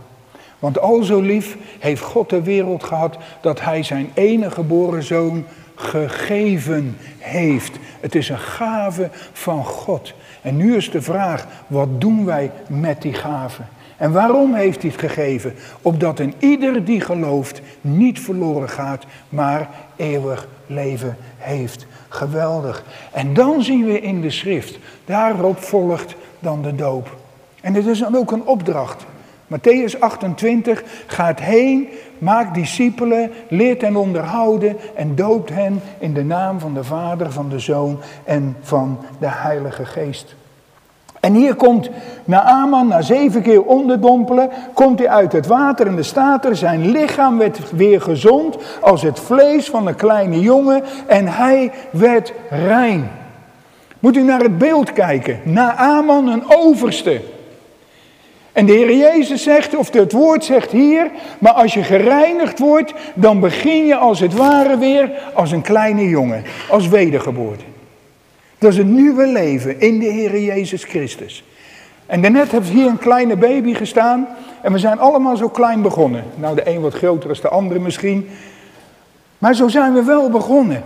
Want 0.59 0.79
al 0.79 1.03
zo 1.03 1.21
lief 1.21 1.57
heeft 1.79 2.01
God 2.01 2.29
de 2.29 2.41
wereld 2.41 2.83
gehad 2.83 3.17
dat 3.41 3.61
hij 3.61 3.83
zijn 3.83 4.11
enige 4.13 4.51
geboren 4.51 5.03
zoon 5.03 5.45
gegeven 5.75 6.97
heeft. 7.17 7.77
Het 7.99 8.15
is 8.15 8.29
een 8.29 8.37
gave 8.37 9.09
van 9.33 9.65
God. 9.65 10.13
En 10.41 10.57
nu 10.57 10.75
is 10.75 10.91
de 10.91 11.01
vraag, 11.01 11.47
wat 11.67 12.01
doen 12.01 12.25
wij 12.25 12.51
met 12.67 13.01
die 13.01 13.13
gave? 13.13 13.61
En 13.97 14.11
waarom 14.11 14.53
heeft 14.53 14.81
hij 14.81 14.91
het 14.91 14.99
gegeven? 14.99 15.53
Opdat 15.81 16.19
een 16.19 16.33
ieder 16.39 16.85
die 16.85 17.01
gelooft 17.01 17.61
niet 17.81 18.19
verloren 18.19 18.69
gaat, 18.69 19.05
maar 19.29 19.69
eeuwig 19.95 20.47
leven 20.67 21.17
heeft. 21.37 21.85
Geweldig. 22.09 22.83
En 23.11 23.33
dan 23.33 23.63
zien 23.63 23.85
we 23.85 24.01
in 24.01 24.21
de 24.21 24.29
schrift, 24.29 24.77
daarop 25.05 25.59
volgt 25.63 26.15
dan 26.39 26.61
de 26.61 26.75
doop. 26.75 27.17
En 27.65 27.73
dit 27.73 27.85
is 27.85 27.99
dan 27.99 28.15
ook 28.15 28.31
een 28.31 28.45
opdracht. 28.45 29.05
Matthäus 29.47 29.99
28 29.99 30.83
gaat 31.07 31.39
heen, 31.39 31.87
maakt 32.17 32.53
discipelen, 32.53 33.31
leert 33.47 33.81
hen 33.81 33.95
onderhouden 33.95 34.77
en 34.95 35.15
doopt 35.15 35.49
hen 35.49 35.81
in 35.97 36.13
de 36.13 36.23
naam 36.23 36.59
van 36.59 36.73
de 36.73 36.83
Vader, 36.83 37.31
van 37.31 37.49
de 37.49 37.59
Zoon 37.59 37.99
en 38.23 38.57
van 38.61 38.99
de 39.19 39.27
Heilige 39.29 39.85
Geest. 39.85 40.35
En 41.19 41.33
hier 41.33 41.55
komt 41.55 41.89
Naaman 42.25 42.87
na 42.87 43.01
zeven 43.01 43.41
keer 43.41 43.63
onderdompelen, 43.63 44.49
komt 44.73 44.99
hij 44.99 45.09
uit 45.09 45.31
het 45.31 45.47
water 45.47 45.87
en 45.87 45.95
de 45.95 46.03
staat 46.03 46.45
er, 46.45 46.55
zijn 46.55 46.91
lichaam 46.91 47.37
werd 47.37 47.71
weer 47.71 48.01
gezond 48.01 48.57
als 48.81 49.01
het 49.01 49.19
vlees 49.19 49.69
van 49.69 49.87
een 49.87 49.95
kleine 49.95 50.39
jongen 50.39 50.83
en 51.07 51.27
hij 51.27 51.71
werd 51.91 52.33
rein. 52.49 53.11
Moet 53.99 54.17
u 54.17 54.23
naar 54.23 54.41
het 54.41 54.57
beeld 54.57 54.93
kijken. 54.93 55.39
Naaman 55.43 56.27
een 56.27 56.43
overste. 56.47 57.33
En 58.55 58.65
de 58.65 58.71
Heer 58.71 58.95
Jezus 58.95 59.43
zegt, 59.43 59.75
of 59.75 59.91
het 59.91 60.11
woord 60.11 60.43
zegt 60.43 60.71
hier, 60.71 61.11
maar 61.39 61.51
als 61.51 61.73
je 61.73 61.83
gereinigd 61.83 62.59
wordt, 62.59 62.93
dan 63.13 63.39
begin 63.39 63.85
je 63.85 63.95
als 63.95 64.19
het 64.19 64.33
ware 64.33 64.77
weer 64.77 65.11
als 65.33 65.51
een 65.51 65.61
kleine 65.61 66.09
jongen, 66.09 66.43
als 66.69 66.87
wedergeboorte. 66.87 67.63
Dat 68.57 68.71
is 68.71 68.77
een 68.77 68.93
nieuwe 68.93 69.27
leven 69.27 69.79
in 69.79 69.99
de 69.99 70.05
Heer 70.05 70.39
Jezus 70.39 70.83
Christus. 70.83 71.43
En 72.05 72.21
daarnet 72.21 72.51
heeft 72.51 72.69
hier 72.69 72.87
een 72.87 72.97
kleine 72.97 73.35
baby 73.35 73.73
gestaan 73.73 74.27
en 74.61 74.71
we 74.71 74.79
zijn 74.79 74.99
allemaal 74.99 75.37
zo 75.37 75.49
klein 75.49 75.81
begonnen. 75.81 76.23
Nou, 76.35 76.55
de 76.55 76.69
een 76.69 76.81
wat 76.81 76.93
groter 76.93 77.27
dan 77.27 77.37
de 77.41 77.49
andere 77.49 77.79
misschien. 77.79 78.29
Maar 79.37 79.55
zo 79.55 79.67
zijn 79.67 79.93
we 79.93 80.03
wel 80.03 80.29
begonnen. 80.29 80.83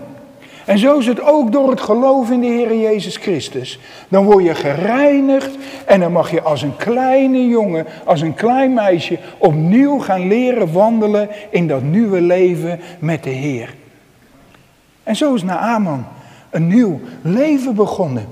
En 0.69 0.77
zo 0.77 0.97
is 0.97 1.05
het 1.05 1.21
ook 1.21 1.51
door 1.51 1.69
het 1.69 1.81
geloof 1.81 2.29
in 2.29 2.41
de 2.41 2.47
Heer 2.47 2.75
Jezus 2.75 3.17
Christus. 3.17 3.79
Dan 4.09 4.25
word 4.25 4.43
je 4.45 4.55
gereinigd 4.55 5.57
en 5.85 5.99
dan 5.99 6.11
mag 6.11 6.31
je 6.31 6.41
als 6.41 6.61
een 6.61 6.75
kleine 6.75 7.47
jongen, 7.47 7.85
als 8.05 8.21
een 8.21 8.33
klein 8.33 8.73
meisje 8.73 9.19
opnieuw 9.37 9.99
gaan 9.99 10.27
leren 10.27 10.71
wandelen 10.73 11.29
in 11.49 11.67
dat 11.67 11.81
nieuwe 11.81 12.21
leven 12.21 12.79
met 12.99 13.23
de 13.23 13.29
Heer. 13.29 13.75
En 15.03 15.15
zo 15.15 15.33
is 15.33 15.43
Naaman 15.43 16.05
een 16.49 16.67
nieuw 16.67 16.99
leven 17.21 17.75
begonnen. 17.75 18.27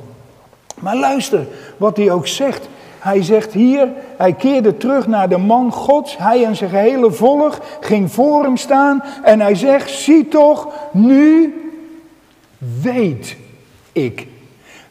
Maar 0.80 0.96
luister 0.96 1.48
wat 1.78 1.98
hij 1.98 2.12
ook 2.12 2.28
zegt. 2.28 2.70
Hij 3.00 3.24
zegt 3.24 3.54
hier, 3.54 3.88
hij 4.18 4.34
keerde 4.34 4.78
terug 4.78 5.08
naar 5.08 5.30
de 5.30 5.38
man 5.38 5.72
Gods. 5.72 6.18
Hij 6.18 6.46
en 6.46 6.56
zijn 6.56 6.70
gehele 6.70 7.12
volk 7.12 7.58
ging 7.80 8.12
voor 8.12 8.44
hem 8.44 8.58
staan. 8.58 9.04
En 9.24 9.42
hij 9.42 9.56
zegt, 9.56 9.90
zie 9.90 10.28
toch, 10.28 10.68
nu 10.92 11.54
weet 12.82 13.36
ik 13.92 14.28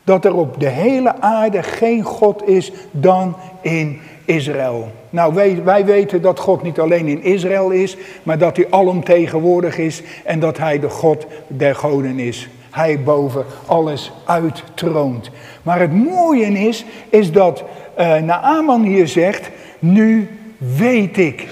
dat 0.04 0.24
er 0.24 0.34
op 0.34 0.60
de 0.60 0.68
hele 0.68 1.20
aarde 1.20 1.62
geen 1.62 2.02
God 2.02 2.48
is 2.48 2.72
dan 2.90 3.36
in 3.60 4.00
Israël. 4.24 4.90
Nou, 5.10 5.34
wij, 5.34 5.64
wij, 5.64 5.84
weten 5.84 6.22
dat 6.22 6.38
God 6.38 6.62
niet 6.62 6.80
alleen 6.80 7.06
in 7.06 7.22
Israël 7.22 7.70
is, 7.70 7.96
maar 8.22 8.38
dat 8.38 8.56
hij 8.56 8.66
alomtegenwoordig 8.70 9.78
is 9.78 10.02
en 10.24 10.40
dat 10.40 10.58
hij 10.58 10.80
de 10.80 10.88
God 10.88 11.26
der 11.46 11.74
goden 11.74 12.18
is. 12.18 12.48
Hij 12.70 13.02
boven 13.02 13.44
alles 13.66 14.12
uittroont. 14.24 15.30
Maar 15.62 15.80
het 15.80 15.92
mooie 15.92 16.46
is, 16.46 16.84
is 17.08 17.32
dat 17.32 17.64
uh, 17.98 18.16
Naaman 18.16 18.82
hier 18.82 19.08
zegt, 19.08 19.50
nu 19.78 20.28
weet 20.58 21.18
ik, 21.18 21.46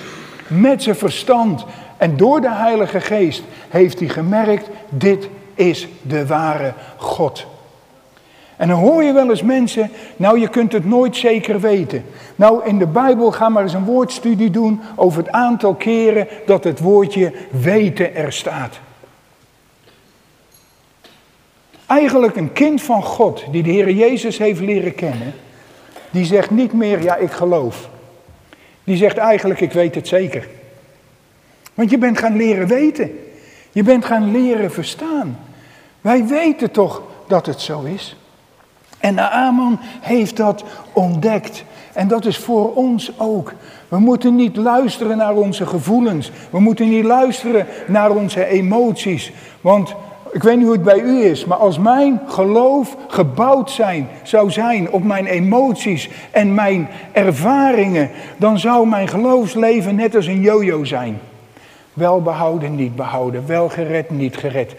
met 0.49 0.83
zijn 0.83 0.97
verstand 0.97 1.65
en 1.97 2.17
door 2.17 2.41
de 2.41 2.53
Heilige 2.55 3.01
Geest 3.01 3.43
heeft 3.69 3.99
hij 3.99 4.09
gemerkt, 4.09 4.69
dit 4.89 5.29
is 5.55 5.89
de 6.03 6.27
ware 6.27 6.73
God. 6.97 7.47
En 8.57 8.69
dan 8.69 8.79
hoor 8.79 9.03
je 9.03 9.13
wel 9.13 9.31
eens 9.31 9.43
mensen, 9.43 9.91
nou 10.17 10.41
je 10.41 10.49
kunt 10.49 10.73
het 10.73 10.85
nooit 10.85 11.17
zeker 11.17 11.61
weten. 11.61 12.05
Nou 12.37 12.65
in 12.65 12.79
de 12.79 12.87
Bijbel 12.87 13.31
ga 13.31 13.49
maar 13.49 13.63
eens 13.63 13.75
een 13.75 13.85
woordstudie 13.85 14.51
doen 14.51 14.81
over 14.97 15.23
het 15.23 15.33
aantal 15.33 15.75
keren 15.75 16.29
dat 16.47 16.65
het 16.65 16.81
woordje 16.81 17.33
weten 17.51 18.15
er 18.15 18.33
staat. 18.33 18.81
Eigenlijk 21.87 22.37
een 22.37 22.53
kind 22.53 22.83
van 22.83 23.03
God 23.03 23.45
die 23.51 23.63
de 23.63 23.71
Heer 23.71 23.91
Jezus 23.91 24.39
heeft 24.39 24.61
leren 24.61 24.95
kennen, 24.95 25.35
die 26.11 26.25
zegt 26.25 26.51
niet 26.51 26.73
meer 26.73 27.03
ja 27.03 27.17
ik 27.17 27.31
geloof. 27.31 27.89
Die 28.85 28.97
zegt 28.97 29.17
eigenlijk 29.17 29.61
ik 29.61 29.73
weet 29.73 29.95
het 29.95 30.09
zeker. 30.09 30.49
Want 31.75 31.91
je 31.91 31.99
bent 31.99 32.19
gaan 32.19 32.37
leren 32.37 32.67
weten. 32.67 33.24
Je 33.75 33.83
bent 33.83 34.05
gaan 34.05 34.31
leren 34.31 34.73
verstaan. 34.73 35.39
Wij 36.01 36.27
weten 36.27 36.71
toch 36.71 37.03
dat 37.27 37.47
het 37.47 37.61
zo 37.61 37.83
is. 37.83 38.17
En 38.99 39.15
Naaman 39.15 39.79
heeft 40.01 40.37
dat 40.37 40.65
ontdekt. 40.93 41.65
En 41.93 42.09
dat 42.09 42.25
is 42.25 42.39
voor 42.39 42.75
ons 42.75 43.13
ook. 43.19 43.53
We 43.89 43.99
moeten 43.99 44.35
niet 44.35 44.57
luisteren 44.57 45.17
naar 45.17 45.35
onze 45.35 45.67
gevoelens. 45.67 46.31
We 46.51 46.61
moeten 46.61 46.89
niet 46.89 47.05
luisteren 47.05 47.67
naar 47.87 48.11
onze 48.11 48.45
emoties. 48.45 49.33
Want 49.61 49.95
ik 50.33 50.43
weet 50.43 50.57
niet 50.57 50.65
hoe 50.65 50.75
het 50.75 50.83
bij 50.83 51.01
u 51.01 51.25
is, 51.25 51.45
maar 51.45 51.59
als 51.59 51.79
mijn 51.79 52.21
geloof 52.27 52.97
gebouwd 53.09 53.71
zijn, 53.71 54.09
zou 54.23 54.51
zijn 54.51 54.91
op 54.91 55.05
mijn 55.05 55.27
emoties 55.27 56.11
en 56.31 56.55
mijn 56.55 56.89
ervaringen, 57.13 58.11
dan 58.37 58.59
zou 58.59 58.89
mijn 58.89 59.09
geloofsleven 59.09 59.95
net 59.95 60.17
als 60.17 60.27
een 60.27 60.41
yo-yo 60.41 60.85
zijn. 60.85 61.21
Wel 61.95 62.23
behouden, 62.23 62.75
niet 62.75 62.97
behouden, 62.97 63.47
wel 63.47 63.69
gered, 63.69 64.11
niet 64.11 64.37
gered. 64.37 64.75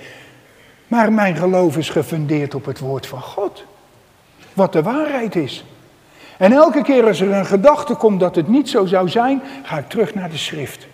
Maar 0.87 1.13
mijn 1.13 1.35
geloof 1.35 1.77
is 1.77 1.89
gefundeerd 1.89 2.55
op 2.55 2.65
het 2.65 2.79
woord 2.79 3.07
van 3.07 3.21
God. 3.21 3.63
Wat 4.53 4.73
de 4.73 4.83
waarheid 4.83 5.35
is. 5.35 5.65
En 6.37 6.51
elke 6.51 6.81
keer 6.81 7.07
als 7.07 7.21
er 7.21 7.31
een 7.31 7.45
gedachte 7.45 7.95
komt 7.95 8.19
dat 8.19 8.35
het 8.35 8.47
niet 8.47 8.69
zo 8.69 8.85
zou 8.85 9.09
zijn, 9.09 9.41
ga 9.63 9.77
ik 9.77 9.89
terug 9.89 10.15
naar 10.15 10.29
de 10.29 10.37
schrift. 10.37 10.87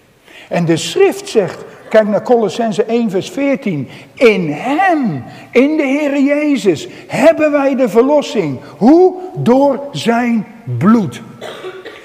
En 0.49 0.65
de 0.65 0.77
schrift 0.77 1.29
zegt, 1.29 1.65
kijk 1.89 2.07
naar 2.07 2.21
Colossense 2.21 2.83
1 2.83 3.09
vers 3.09 3.29
14. 3.29 3.89
In 4.13 4.51
hem, 4.51 5.23
in 5.51 5.77
de 5.77 5.83
Heer 5.83 6.21
Jezus, 6.21 6.87
hebben 7.07 7.51
wij 7.51 7.75
de 7.75 7.89
verlossing. 7.89 8.59
Hoe? 8.77 9.13
Door 9.35 9.79
zijn 9.91 10.45
bloed. 10.77 11.21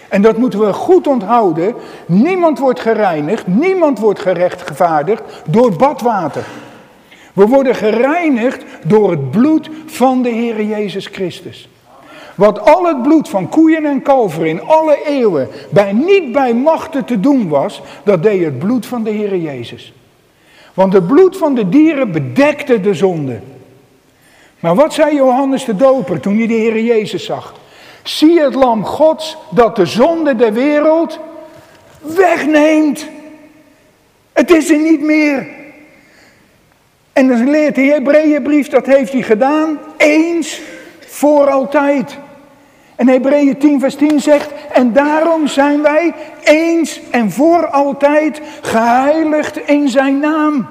En 0.09 0.23
dat 0.23 0.37
moeten 0.37 0.61
we 0.61 0.73
goed 0.73 1.07
onthouden. 1.07 1.75
Niemand 2.07 2.59
wordt 2.59 2.81
gereinigd, 2.81 3.47
niemand 3.47 3.99
wordt 3.99 4.21
gerechtvaardigd 4.21 5.23
door 5.47 5.77
badwater. 5.77 6.45
We 7.33 7.47
worden 7.47 7.75
gereinigd 7.75 8.65
door 8.85 9.11
het 9.11 9.31
bloed 9.31 9.71
van 9.87 10.23
de 10.23 10.29
Heer 10.29 10.63
Jezus 10.63 11.07
Christus. 11.07 11.69
Wat 12.35 12.61
al 12.61 12.85
het 12.85 13.03
bloed 13.03 13.29
van 13.29 13.49
koeien 13.49 13.85
en 13.85 14.03
kalveren 14.03 14.49
in 14.49 14.63
alle 14.63 14.99
eeuwen 15.07 15.49
bij 15.71 15.93
niet 15.93 16.33
bij 16.33 16.55
machten 16.55 17.05
te 17.05 17.21
doen 17.21 17.49
was, 17.49 17.83
dat 18.05 18.23
deed 18.23 18.45
het 18.45 18.59
bloed 18.59 18.87
van 18.87 19.03
de 19.03 19.11
Heer 19.11 19.37
Jezus. 19.37 19.93
Want 20.75 20.93
het 20.93 21.07
bloed 21.07 21.37
van 21.37 21.55
de 21.55 21.69
dieren 21.69 22.13
bedekte 22.13 22.81
de 22.81 22.95
zonde. 22.95 23.41
Maar 24.61 24.75
wat 24.75 24.95
zei 24.95 25.15
Johannes 25.15 25.65
de 25.65 25.77
Doper 25.77 26.21
toen 26.21 26.37
hij 26.37 26.47
de 26.47 26.55
Heer 26.55 26.81
Jezus 26.81 27.25
zag? 27.25 27.55
Zie 28.09 28.41
het 28.41 28.55
lam 28.55 28.85
Gods 28.85 29.37
dat 29.51 29.77
de 29.77 29.87
zonde 29.87 30.37
der 30.37 30.53
wereld 30.53 31.19
wegneemt. 32.01 33.07
Het 34.33 34.51
is 34.51 34.71
er 34.71 34.79
niet 34.79 35.01
meer. 35.01 35.47
En 37.13 37.29
dan 37.29 37.51
leert 37.51 37.75
de 37.75 37.81
Hebreeënbrief, 37.81 38.69
dat 38.69 38.87
heeft 38.87 39.13
hij 39.13 39.23
gedaan, 39.23 39.79
eens 39.97 40.61
voor 41.07 41.51
altijd. 41.51 42.19
En 42.97 43.09
Hebreeën 43.09 43.59
10 43.59 43.81
vers 43.81 43.95
10 43.95 44.21
zegt, 44.21 44.51
en 44.73 44.93
daarom 44.93 45.47
zijn 45.47 45.83
wij 45.83 46.15
eens 46.45 47.01
en 47.11 47.31
voor 47.31 47.67
altijd 47.67 48.41
geheiligd 48.61 49.57
in 49.57 49.89
zijn 49.89 50.19
naam. 50.19 50.67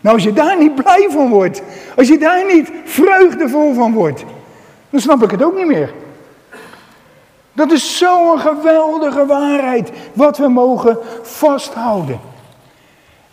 Nou, 0.00 0.14
als 0.14 0.24
je 0.24 0.32
daar 0.32 0.58
niet 0.58 0.74
blij 0.74 1.06
van 1.10 1.28
wordt, 1.28 1.62
als 1.96 2.08
je 2.08 2.18
daar 2.18 2.44
niet 2.54 2.70
vreugdevol 2.84 3.74
van 3.74 3.92
wordt, 3.92 4.24
dan 4.90 5.00
snap 5.00 5.22
ik 5.22 5.30
het 5.30 5.42
ook 5.42 5.56
niet 5.56 5.66
meer. 5.66 5.92
Dat 7.52 7.72
is 7.72 7.98
zo'n 7.98 8.38
geweldige 8.38 9.26
waarheid, 9.26 9.90
wat 10.12 10.38
we 10.38 10.48
mogen 10.48 10.98
vasthouden. 11.22 12.20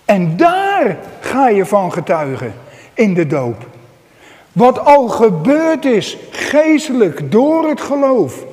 En 0.06 0.38
daar 0.38 0.98
ga 1.20 1.50
je 1.50 1.66
van 1.66 1.94
getuigen 1.94 2.54
in 2.94 3.14
de 3.14 3.28
doop. 3.28 3.66
Wat 4.52 4.86
al 4.86 5.08
gebeurd 5.08 5.86
is, 5.86 6.18
geestelijk, 6.32 7.32
door 7.32 7.70
het 7.70 7.82
geloof. 7.82 8.44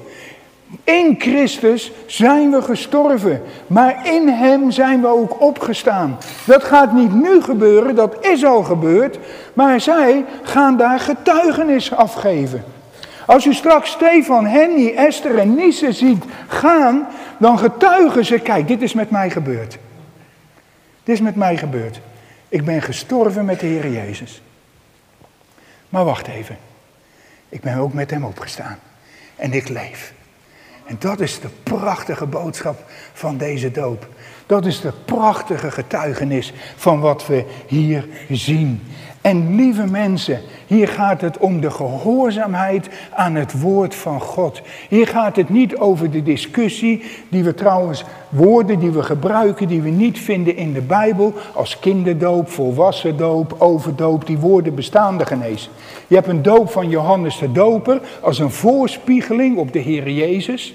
In 0.85 1.15
Christus 1.19 1.93
zijn 2.07 2.51
we 2.51 2.63
gestorven, 2.63 3.43
maar 3.67 4.07
in 4.07 4.29
Hem 4.29 4.71
zijn 4.71 5.01
we 5.01 5.07
ook 5.07 5.41
opgestaan. 5.41 6.19
Dat 6.45 6.65
gaat 6.65 6.93
niet 6.93 7.15
nu 7.15 7.43
gebeuren, 7.43 7.95
dat 7.95 8.17
is 8.21 8.45
al 8.45 8.63
gebeurd, 8.63 9.19
maar 9.55 9.81
zij 9.81 10.25
gaan 10.43 10.77
daar 10.77 11.01
getuigenis 11.01 11.93
afgeven. 11.93 12.65
Als 13.27 13.47
u 13.47 13.55
straks 13.55 13.91
Stefan, 13.91 14.47
Henny, 14.47 14.95
Esther 14.95 15.39
en 15.39 15.55
Nisse 15.55 15.93
ziet 15.93 16.25
gaan, 16.49 17.07
dan 17.39 17.59
getuigen 17.59 18.25
ze, 18.25 18.39
kijk, 18.39 18.69
dit 18.69 18.83
is 18.83 18.95
met 18.95 19.11
mij 19.11 19.31
gebeurd. 19.31 19.79
Dit 21.05 21.15
is 21.15 21.21
met 21.21 21.37
mij 21.37 21.57
gebeurd. 21.57 22.01
Ik 22.49 22.65
ben 22.65 22.83
gestorven 22.83 23.45
met 23.45 23.61
de 23.61 23.67
Heer 23.67 23.91
Jezus. 23.91 24.43
Maar 25.89 26.05
wacht 26.05 26.27
even. 26.27 26.57
Ik 27.49 27.61
ben 27.61 27.77
ook 27.77 27.93
met 27.93 28.11
hem 28.11 28.25
opgestaan. 28.25 28.79
En 29.37 29.53
ik 29.53 29.69
leef. 29.69 30.12
En 30.85 30.97
dat 30.99 31.21
is 31.21 31.41
de 31.41 31.49
prachtige 31.62 32.27
boodschap 32.27 32.85
van 33.12 33.37
deze 33.37 33.71
doop. 33.71 34.09
Dat 34.47 34.67
is 34.67 34.81
de 34.81 34.93
prachtige 35.05 35.71
getuigenis 35.71 36.53
van 36.77 37.01
wat 37.01 37.27
we 37.27 37.45
hier 37.67 38.09
zien. 38.31 38.83
En 39.27 39.57
lieve 39.57 39.87
mensen, 39.87 40.41
hier 40.67 40.89
gaat 40.89 41.21
het 41.21 41.39
om 41.39 41.61
de 41.61 41.71
gehoorzaamheid 41.71 42.89
aan 43.15 43.35
het 43.35 43.61
woord 43.61 43.95
van 43.95 44.21
God. 44.21 44.61
Hier 44.89 45.07
gaat 45.07 45.37
het 45.37 45.49
niet 45.49 45.77
over 45.77 46.11
de 46.11 46.23
discussie, 46.23 47.03
die 47.29 47.45
we 47.45 47.55
trouwens, 47.55 48.05
woorden 48.29 48.79
die 48.79 48.91
we 48.91 49.03
gebruiken, 49.03 49.69
die 49.69 49.83
we 49.83 49.89
niet 49.89 50.19
vinden 50.19 50.57
in 50.57 50.73
de 50.73 50.81
Bijbel, 50.81 51.35
als 51.55 51.79
kinderdoop, 51.79 52.51
volwassen 52.51 53.17
doop, 53.17 53.57
overdoop, 53.59 54.27
die 54.27 54.39
woorden 54.39 54.75
bestaan 54.75 55.27
genees. 55.27 55.71
Je 56.07 56.15
hebt 56.15 56.29
een 56.29 56.43
doop 56.43 56.71
van 56.71 56.89
Johannes 56.89 57.39
de 57.39 57.53
Doper 57.53 58.01
als 58.21 58.39
een 58.39 58.51
voorspiegeling 58.51 59.57
op 59.57 59.73
de 59.73 59.79
Heer 59.79 60.11
Jezus. 60.11 60.75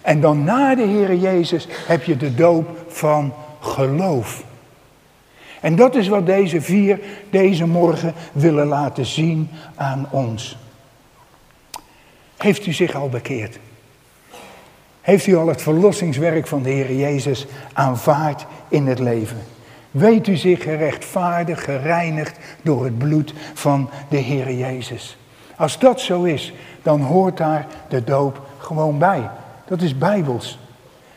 En 0.00 0.20
dan 0.20 0.44
na 0.44 0.74
de 0.74 0.86
Heer 0.86 1.14
Jezus 1.14 1.68
heb 1.86 2.02
je 2.02 2.16
de 2.16 2.34
doop 2.34 2.68
van 2.88 3.32
geloof. 3.60 4.44
En 5.62 5.76
dat 5.76 5.94
is 5.94 6.08
wat 6.08 6.26
deze 6.26 6.60
vier 6.60 7.00
deze 7.30 7.66
morgen 7.66 8.14
willen 8.32 8.66
laten 8.66 9.06
zien 9.06 9.48
aan 9.74 10.06
ons. 10.10 10.56
Heeft 12.36 12.66
u 12.66 12.72
zich 12.72 12.94
al 12.94 13.08
bekeerd? 13.08 13.58
Heeft 15.00 15.26
u 15.26 15.36
al 15.36 15.46
het 15.46 15.62
verlossingswerk 15.62 16.46
van 16.46 16.62
de 16.62 16.70
Heer 16.70 16.94
Jezus 16.94 17.46
aanvaard 17.72 18.46
in 18.68 18.86
het 18.86 18.98
leven? 18.98 19.38
Weet 19.90 20.26
u 20.26 20.36
zich 20.36 20.62
gerechtvaardigd, 20.62 21.64
gereinigd 21.64 22.38
door 22.62 22.84
het 22.84 22.98
bloed 22.98 23.34
van 23.54 23.90
de 24.08 24.16
Heer 24.16 24.52
Jezus? 24.52 25.16
Als 25.56 25.78
dat 25.78 26.00
zo 26.00 26.22
is, 26.22 26.52
dan 26.82 27.00
hoort 27.00 27.36
daar 27.36 27.66
de 27.88 28.04
doop 28.04 28.40
gewoon 28.58 28.98
bij. 28.98 29.30
Dat 29.66 29.80
is 29.80 29.98
bijbels. 29.98 30.58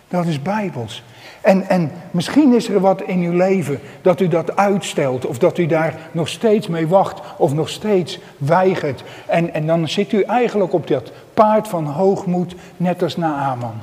Dat 0.08 0.25
is 0.25 0.41
bijbels. 0.41 1.03
En, 1.45 1.69
en 1.69 1.91
misschien 2.12 2.53
is 2.53 2.69
er 2.69 2.79
wat 2.79 3.01
in 3.01 3.19
uw 3.19 3.31
leven 3.31 3.79
dat 4.01 4.19
u 4.21 4.27
dat 4.27 4.55
uitstelt, 4.55 5.25
of 5.25 5.38
dat 5.38 5.58
u 5.58 5.65
daar 5.65 5.95
nog 6.12 6.27
steeds 6.27 6.67
mee 6.67 6.88
wacht, 6.88 7.21
of 7.38 7.53
nog 7.53 7.69
steeds 7.69 8.19
weigert. 8.38 9.03
En, 9.25 9.53
en 9.53 9.67
dan 9.67 9.88
zit 9.88 10.12
u 10.12 10.21
eigenlijk 10.21 10.73
op 10.73 10.88
dat 10.88 11.12
paard 11.34 11.67
van 11.67 11.86
hoogmoed, 11.86 12.55
net 12.77 13.03
als 13.03 13.17
Naaman. 13.17 13.73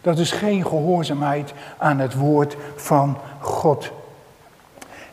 Dat 0.00 0.18
is 0.18 0.32
geen 0.32 0.66
gehoorzaamheid 0.66 1.52
aan 1.78 1.98
het 1.98 2.14
woord 2.14 2.56
van 2.76 3.16
God. 3.40 3.90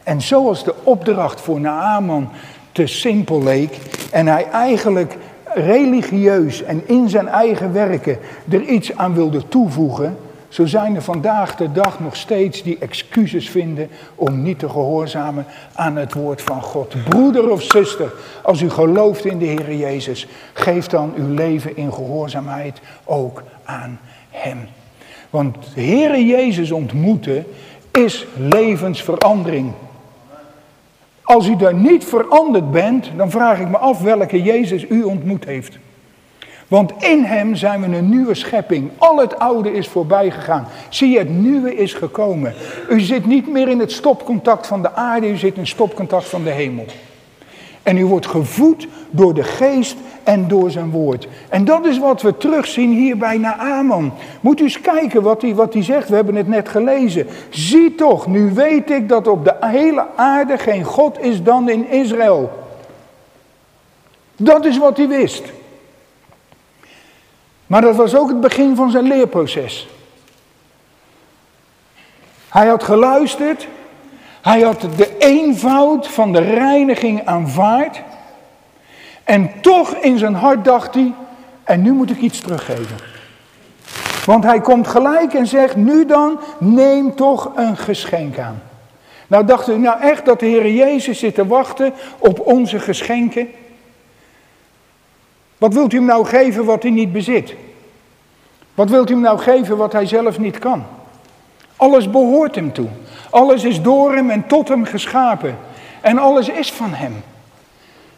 En 0.04 0.22
zoals 0.22 0.64
de 0.64 0.76
opdracht 0.84 1.42
voor 1.42 1.60
Naaman 1.60 2.30
te 2.72 2.88
simpel 2.88 3.44
leek 3.44 3.80
en 4.12 4.28
hij 4.28 4.50
eigenlijk 4.50 5.18
religieus 5.54 6.64
en 6.64 6.88
in 6.88 7.10
zijn 7.10 7.28
eigen 7.28 7.74
werken 7.74 8.18
er 8.50 8.62
iets 8.62 8.98
aan 8.98 9.14
wilde 9.14 9.48
toevoegen, 9.48 10.18
zo 10.50 10.66
zijn 10.66 10.96
er 10.96 11.02
vandaag 11.02 11.56
de 11.56 11.72
dag 11.72 12.00
nog 12.00 12.16
steeds 12.16 12.64
die 12.64 12.78
excuses 12.80 13.50
vinden 13.50 13.90
om 14.16 14.42
niet 14.42 14.60
te 14.60 14.70
gehoorzamen 14.70 15.46
aan 15.74 15.96
het 15.96 16.14
woord 16.14 16.42
van 16.42 16.62
God. 16.62 17.04
Broeder 17.10 17.50
of 17.50 17.62
zuster, 17.62 18.14
als 18.44 18.62
u 18.62 18.70
gelooft 18.70 19.26
in 19.26 19.38
de 19.38 19.46
Heer 19.46 19.76
Jezus, 19.76 20.28
geef 20.54 20.88
dan 20.88 21.14
uw 21.18 21.34
leven 21.34 21.78
in 21.78 21.94
gehoorzaamheid 21.94 22.80
ook 23.04 23.44
aan 23.64 24.00
Hem. 24.30 24.68
Want 25.30 25.56
de 25.74 26.26
Jezus 26.26 26.72
ontmoeten 26.72 27.46
is 27.92 28.26
levensverandering. 28.38 29.72
Als 31.22 31.48
u 31.48 31.56
daar 31.56 31.74
niet 31.74 32.06
veranderd 32.06 32.72
bent, 32.72 33.12
dan 33.18 33.32
vraag 33.32 33.60
ik 33.60 33.70
me 33.70 33.78
af 33.78 34.02
welke 34.02 34.42
Jezus 34.42 34.86
u 34.90 35.04
ontmoet 35.04 35.46
heeft. 35.46 35.78
Want 36.68 36.92
in 37.00 37.24
hem 37.24 37.56
zijn 37.56 37.82
we 37.82 37.98
een 37.98 38.10
nieuwe 38.10 38.34
schepping. 38.34 38.92
Al 38.98 39.18
het 39.18 39.40
oude 39.40 39.72
is 39.72 39.88
voorbij 39.88 40.32
gegaan. 40.32 40.68
Zie 40.90 41.18
het 41.18 41.30
nieuwe 41.30 41.76
is 41.76 41.94
gekomen. 41.94 42.54
U 42.90 43.00
zit 43.00 43.26
niet 43.26 43.48
meer 43.48 43.68
in 43.68 43.80
het 43.80 43.92
stopcontact 43.92 44.68
van 44.68 44.82
de 44.82 44.94
aarde, 44.94 45.30
u 45.30 45.38
zit 45.38 45.54
in 45.54 45.60
het 45.60 45.70
stopcontact 45.70 46.26
van 46.26 46.44
de 46.44 46.50
hemel. 46.50 46.86
En 47.84 47.98
u 47.98 48.06
wordt 48.06 48.28
gevoed 48.28 48.88
door 49.10 49.34
de 49.34 49.44
geest 49.44 49.96
en 50.24 50.48
door 50.48 50.72
zijn 50.72 50.90
woord. 50.90 51.28
En 51.50 51.66
dat 51.66 51.86
is 51.86 52.00
wat 52.00 52.22
we 52.22 52.38
terugzien 52.38 52.92
hier 52.92 53.18
bij 53.18 53.38
Naaman. 53.38 54.14
Moet 54.42 54.60
u 54.60 54.64
eens 54.64 54.82
kijken 54.82 55.22
wat 55.22 55.42
hij, 55.42 55.56
wat 55.56 55.74
hij 55.74 55.84
zegt, 55.84 56.10
we 56.10 56.16
hebben 56.16 56.36
het 56.36 56.48
net 56.48 56.70
gelezen. 56.70 57.28
Zie 57.50 57.96
toch, 57.96 58.28
nu 58.28 58.52
weet 58.54 58.90
ik 58.90 59.10
dat 59.10 59.28
op 59.28 59.46
de 59.46 59.56
hele 59.60 60.06
aarde 60.16 60.58
geen 60.58 60.84
God 60.84 61.22
is 61.22 61.44
dan 61.44 61.70
in 61.70 61.90
Israël. 61.90 62.52
Dat 64.36 64.66
is 64.66 64.78
wat 64.78 64.98
hij 64.98 65.08
wist. 65.08 65.44
Maar 67.68 67.82
dat 67.82 67.96
was 67.96 68.16
ook 68.16 68.30
het 68.30 68.42
begin 68.42 68.76
van 68.76 68.92
zijn 68.92 69.08
leerproces. 69.08 69.88
Hij 72.50 72.68
had 72.68 72.84
geluisterd, 72.84 73.68
hij 74.42 74.62
had 74.62 74.82
de 74.82 75.18
eenvoud 75.18 76.08
van 76.08 76.32
de 76.32 76.40
reiniging 76.40 77.26
aanvaard. 77.26 78.02
En 79.24 79.52
toch 79.62 79.94
in 79.94 80.18
zijn 80.18 80.36
hart 80.36 80.66
dacht 80.66 80.94
hij, 80.94 81.14
en 81.64 81.82
nu 81.82 81.92
moet 81.92 82.10
ik 82.10 82.18
iets 82.18 82.40
teruggeven. 82.40 82.98
Want 84.26 84.44
hij 84.44 84.62
komt 84.62 84.88
gelijk 84.88 85.34
en 85.34 85.48
zegt, 85.48 85.76
nu 85.76 86.06
dan, 86.06 86.40
neem 86.58 87.16
toch 87.16 87.52
een 87.56 87.78
geschenk 87.78 88.40
aan. 88.40 88.62
Nou 89.28 89.46
dacht 89.46 89.68
u 89.68 89.78
nou 89.78 90.02
echt 90.02 90.26
dat 90.26 90.40
de 90.40 90.46
Heer 90.46 90.72
Jezus 90.72 91.20
zit 91.20 91.36
te 91.36 91.48
wachten 91.48 91.94
op 92.18 92.40
onze 92.40 92.80
geschenken? 92.80 93.48
Wat 95.58 95.74
wilt 95.74 95.94
u 95.94 95.96
hem 95.98 96.06
nou 96.06 96.26
geven 96.26 96.66
wat 96.66 96.84
hij 96.84 96.92
niet 96.92 97.12
bezit? 97.12 97.56
Wat 98.74 98.90
wilt 98.90 99.10
u 99.10 99.14
hem 99.14 99.22
nou 99.22 99.40
geven 99.40 99.78
wat 99.78 99.94
hij 99.94 100.06
zelf 100.06 100.40
niet 100.40 100.60
kan? 100.60 100.84
Alles 101.76 102.10
behoort 102.10 102.56
hem 102.56 102.74
toe. 102.74 102.88
Alles 103.30 103.64
is 103.64 103.82
door 103.82 104.16
hem 104.16 104.30
en 104.30 104.48
tot 104.48 104.68
hem 104.68 104.86
geschapen. 104.86 105.58
En 106.02 106.18
alles 106.18 106.50
is 106.50 106.72
van 106.72 106.94
hem. 106.94 107.14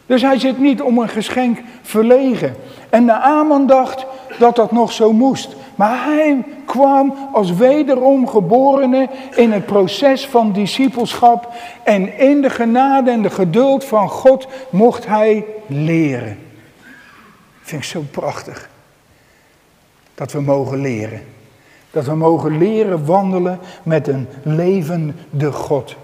Dus 0.06 0.22
hij 0.22 0.38
zit 0.38 0.58
niet 0.58 0.82
om 0.82 0.98
een 0.98 1.08
geschenk 1.08 1.58
verlegen. 1.82 2.56
En 2.90 3.06
de 3.06 3.12
Aman 3.12 3.66
dacht 3.66 4.06
dat 4.38 4.56
dat 4.56 4.72
nog 4.72 4.92
zo 4.92 5.12
moest. 5.12 5.56
Maar 5.74 6.04
hij 6.04 6.44
kwam 6.64 7.14
als 7.32 7.52
wederom 7.52 8.28
geborene 8.28 9.08
in 9.34 9.52
het 9.52 9.66
proces 9.66 10.26
van 10.26 10.52
discipelschap. 10.52 11.52
En 11.82 12.18
in 12.18 12.42
de 12.42 12.50
genade 12.50 13.10
en 13.10 13.22
de 13.22 13.30
geduld 13.30 13.84
van 13.84 14.08
God 14.08 14.46
mocht 14.70 15.06
hij 15.06 15.44
leren. 15.66 16.49
Vind 17.70 17.82
ik 17.82 17.88
zo 17.88 18.04
prachtig. 18.10 18.68
Dat 20.14 20.32
we 20.32 20.40
mogen 20.40 20.80
leren. 20.80 21.22
Dat 21.90 22.04
we 22.04 22.14
mogen 22.14 22.58
leren 22.58 23.06
wandelen 23.06 23.58
met 23.82 24.08
een 24.08 24.28
levende 24.42 25.52
God. 25.52 25.96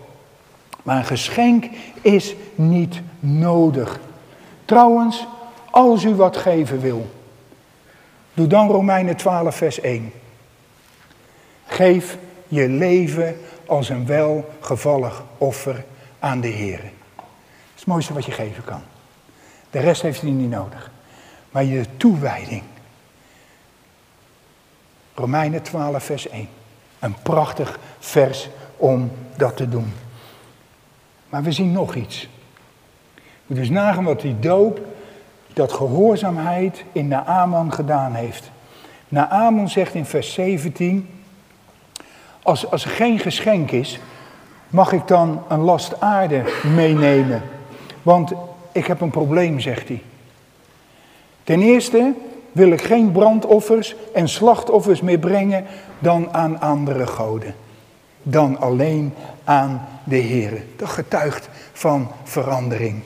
Maar 0.82 0.96
een 0.96 1.04
geschenk 1.04 1.68
is 2.00 2.34
niet 2.54 3.00
nodig. 3.20 4.00
Trouwens, 4.64 5.26
als 5.70 6.04
u 6.04 6.14
wat 6.14 6.36
geven 6.36 6.80
wil, 6.80 7.06
doe 8.34 8.46
dan 8.46 8.70
Romeinen 8.70 9.16
12, 9.16 9.56
vers 9.56 9.80
1. 9.80 10.12
Geef 11.66 12.18
je 12.48 12.68
leven 12.68 13.36
als 13.66 13.88
een 13.88 14.06
welgevallig 14.06 15.24
offer 15.38 15.84
aan 16.18 16.40
de 16.40 16.48
Heer. 16.48 16.80
Dat 17.16 17.24
is 17.74 17.80
het 17.80 17.86
mooiste 17.86 18.14
wat 18.14 18.24
je 18.24 18.32
geven 18.32 18.64
kan. 18.64 18.80
De 19.70 19.78
rest 19.78 20.02
heeft 20.02 20.22
u 20.22 20.30
niet 20.30 20.50
nodig. 20.50 20.94
Maar 21.56 21.64
je 21.64 21.84
toewijding. 21.96 22.62
Romeinen 25.14 25.62
12, 25.62 26.04
vers 26.04 26.28
1. 26.28 26.48
Een 26.98 27.16
prachtig 27.22 27.78
vers 27.98 28.48
om 28.76 29.10
dat 29.36 29.56
te 29.56 29.68
doen. 29.68 29.92
Maar 31.28 31.42
we 31.42 31.52
zien 31.52 31.72
nog 31.72 31.94
iets. 31.94 32.28
We 33.46 33.54
dus 33.54 33.70
nagaan 33.70 34.04
wat 34.04 34.20
die 34.20 34.38
doop, 34.38 34.80
dat 35.52 35.72
gehoorzaamheid 35.72 36.84
in 36.92 37.08
Naaman 37.08 37.72
gedaan 37.72 38.14
heeft. 38.14 38.50
Naaman 39.08 39.68
zegt 39.68 39.94
in 39.94 40.06
vers 40.06 40.32
17, 40.32 41.08
als, 42.42 42.70
als 42.70 42.84
er 42.84 42.90
geen 42.90 43.18
geschenk 43.18 43.70
is, 43.70 43.98
mag 44.68 44.92
ik 44.92 45.08
dan 45.08 45.44
een 45.48 45.60
last 45.60 46.00
aarde 46.00 46.42
meenemen? 46.74 47.42
Want 48.02 48.32
ik 48.72 48.86
heb 48.86 49.00
een 49.00 49.10
probleem, 49.10 49.60
zegt 49.60 49.88
hij. 49.88 50.02
Ten 51.46 51.62
eerste 51.62 52.12
wil 52.52 52.70
ik 52.70 52.82
geen 52.82 53.12
brandoffers 53.12 53.94
en 54.14 54.28
slachtoffers 54.28 55.00
meer 55.00 55.18
brengen 55.18 55.64
dan 55.98 56.34
aan 56.34 56.60
andere 56.60 57.06
goden. 57.06 57.54
Dan 58.22 58.60
alleen 58.60 59.14
aan 59.44 59.88
de 60.04 60.16
Heer. 60.16 60.62
Dat 60.76 60.88
getuigt 60.88 61.48
van 61.72 62.10
verandering. 62.24 63.02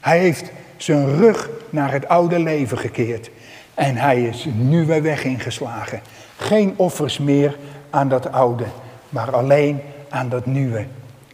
Hij 0.00 0.18
heeft 0.18 0.50
zijn 0.76 1.16
rug 1.16 1.50
naar 1.70 1.92
het 1.92 2.08
oude 2.08 2.38
leven 2.38 2.78
gekeerd. 2.78 3.30
En 3.74 3.96
hij 3.96 4.22
is 4.22 4.44
een 4.44 4.68
nieuwe 4.68 5.00
weg 5.00 5.24
ingeslagen. 5.24 6.00
Geen 6.36 6.74
offers 6.76 7.18
meer 7.18 7.58
aan 7.90 8.08
dat 8.08 8.32
oude, 8.32 8.64
maar 9.08 9.36
alleen 9.36 9.80
aan 10.08 10.28
dat 10.28 10.46
nieuwe. 10.46 10.86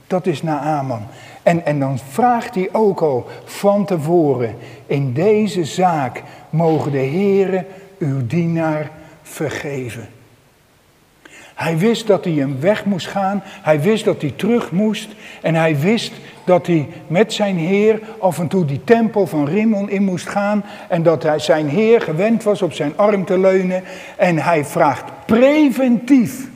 Dat 0.06 0.26
is 0.26 0.42
Naaman. 0.42 1.06
En, 1.42 1.66
en 1.66 1.78
dan 1.78 1.98
vraagt 1.98 2.55
hij 2.55 2.68
ook 2.72 3.00
al 3.00 3.26
van 3.44 3.85
tevoren, 3.85 4.57
in 4.87 5.12
deze 5.12 5.64
zaak 5.64 6.22
mogen 6.50 6.92
de 6.92 6.98
Heere 6.98 7.64
uw 7.98 8.26
dienaar 8.26 8.90
vergeven. 9.22 10.09
Hij 11.55 11.78
wist 11.78 12.07
dat 12.07 12.24
hij 12.24 12.42
een 12.42 12.61
weg 12.61 12.85
moest 12.85 13.07
gaan. 13.07 13.42
Hij 13.44 13.81
wist 13.81 14.05
dat 14.05 14.20
hij 14.20 14.33
terug 14.37 14.70
moest. 14.70 15.09
En 15.42 15.55
hij 15.55 15.78
wist 15.78 16.12
dat 16.44 16.66
hij 16.66 16.88
met 17.07 17.33
zijn 17.33 17.57
Heer 17.57 18.00
af 18.18 18.38
en 18.38 18.48
toe 18.48 18.64
die 18.64 18.85
tempel 18.85 19.26
van 19.26 19.46
Rimmon 19.46 19.90
in 19.90 20.02
moest 20.02 20.28
gaan. 20.28 20.64
En 20.88 21.02
dat 21.02 21.22
hij 21.22 21.38
zijn 21.38 21.68
Heer 21.68 22.00
gewend 22.00 22.42
was 22.42 22.62
op 22.62 22.72
zijn 22.72 22.92
arm 22.96 23.24
te 23.24 23.38
leunen. 23.38 23.83
En 24.16 24.38
hij 24.38 24.64
vraagt 24.64 25.05
preventief. 25.26 26.48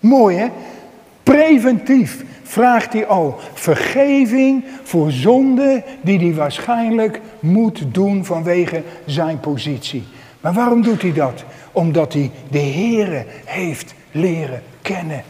Mooi 0.00 0.36
hè? 0.36 0.46
Preventief 1.22 2.24
vraagt 2.46 2.92
hij 2.92 3.06
al 3.06 3.38
vergeving 3.54 4.64
voor 4.82 5.10
zonde 5.10 5.82
die 6.00 6.18
hij 6.18 6.34
waarschijnlijk 6.34 7.20
moet 7.40 7.94
doen 7.94 8.24
vanwege 8.24 8.82
zijn 9.04 9.40
positie. 9.40 10.04
Maar 10.40 10.52
waarom 10.52 10.82
doet 10.82 11.02
hij 11.02 11.12
dat? 11.12 11.44
Omdat 11.72 12.12
hij 12.12 12.30
de 12.50 12.58
Heere 12.58 13.24
heeft 13.44 13.94
leren 14.10 14.62
kennen. 14.82 15.22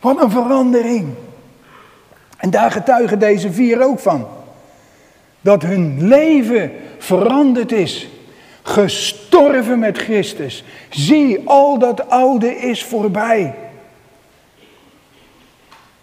Wat 0.00 0.22
een 0.22 0.30
verandering. 0.30 1.08
En 2.36 2.50
daar 2.50 2.70
getuigen 2.70 3.18
deze 3.18 3.52
vier 3.52 3.82
ook 3.82 3.98
van. 3.98 4.26
Dat 5.40 5.62
hun 5.62 6.08
leven 6.08 6.72
veranderd 6.98 7.72
is. 7.72 8.08
Gestorven 8.62 9.78
met 9.78 9.98
Christus. 9.98 10.64
Zie, 10.90 11.48
al 11.48 11.78
dat 11.78 12.08
oude 12.08 12.56
is 12.56 12.84
voorbij. 12.84 13.54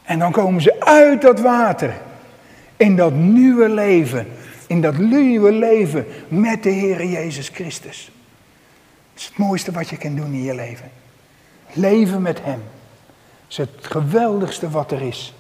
En 0.08 0.20
dan 0.20 0.32
komen 0.32 0.62
ze 0.62 0.80
uit 0.80 1.22
dat 1.22 1.39
water. 1.39 1.93
In 2.78 2.96
dat 2.96 3.13
nieuwe 3.13 3.70
leven. 3.70 4.28
In 4.67 4.82
dat 4.82 4.98
nieuwe 4.98 5.52
leven 5.52 6.06
met 6.28 6.63
de 6.63 6.70
Heer 6.70 7.06
Jezus 7.06 7.50
Christus. 7.50 8.12
Dat 9.13 9.22
is 9.22 9.26
het 9.26 9.38
mooiste 9.38 9.72
wat 9.72 9.89
je 9.89 9.98
kan 9.98 10.15
doen 10.15 10.34
in 10.34 10.43
je 10.43 10.56
leven. 10.56 10.91
Leven 11.74 12.22
met 12.22 12.43
Hem. 12.43 12.62
Dat 12.62 13.50
is 13.50 13.58
het 13.58 13.70
geweldigste 13.82 14.70
wat 14.70 14.91
er 14.91 15.02
is. 15.02 15.34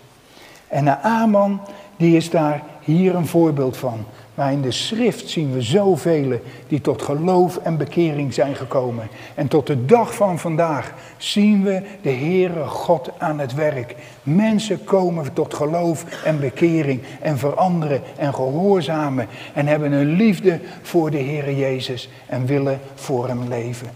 En 0.67 0.83
Naaman, 0.83 1.61
die 1.97 2.15
is 2.15 2.29
daar 2.29 2.63
hier 2.81 3.15
een 3.15 3.27
voorbeeld 3.27 3.77
van. 3.77 4.05
Maar 4.37 4.51
in 4.51 4.61
de 4.61 4.71
schrift 4.71 5.29
zien 5.29 5.53
we 5.53 5.61
zoveel 5.61 6.39
die 6.67 6.81
tot 6.81 7.01
geloof 7.01 7.57
en 7.57 7.77
bekering 7.77 8.33
zijn 8.33 8.55
gekomen. 8.55 9.07
En 9.35 9.47
tot 9.47 9.67
de 9.67 9.85
dag 9.85 10.15
van 10.15 10.39
vandaag 10.39 10.93
zien 11.17 11.63
we 11.63 11.81
de 12.01 12.09
Heere 12.09 12.65
God 12.65 13.09
aan 13.17 13.39
het 13.39 13.53
werk. 13.53 13.95
Mensen 14.23 14.83
komen 14.83 15.33
tot 15.33 15.53
geloof 15.53 16.23
en 16.23 16.39
bekering 16.39 17.01
en 17.21 17.37
veranderen 17.37 18.01
en 18.17 18.33
gehoorzamen. 18.33 19.27
En 19.53 19.67
hebben 19.67 19.91
een 19.91 20.15
liefde 20.15 20.59
voor 20.81 21.11
de 21.11 21.21
Heere 21.21 21.55
Jezus 21.55 22.09
en 22.25 22.45
willen 22.45 22.79
voor 22.95 23.27
hem 23.27 23.47
leven. 23.47 23.87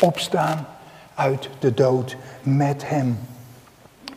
Opstaan 0.00 0.66
uit 1.14 1.48
de 1.58 1.74
dood 1.74 2.16
met 2.42 2.88
hem. 2.88 3.18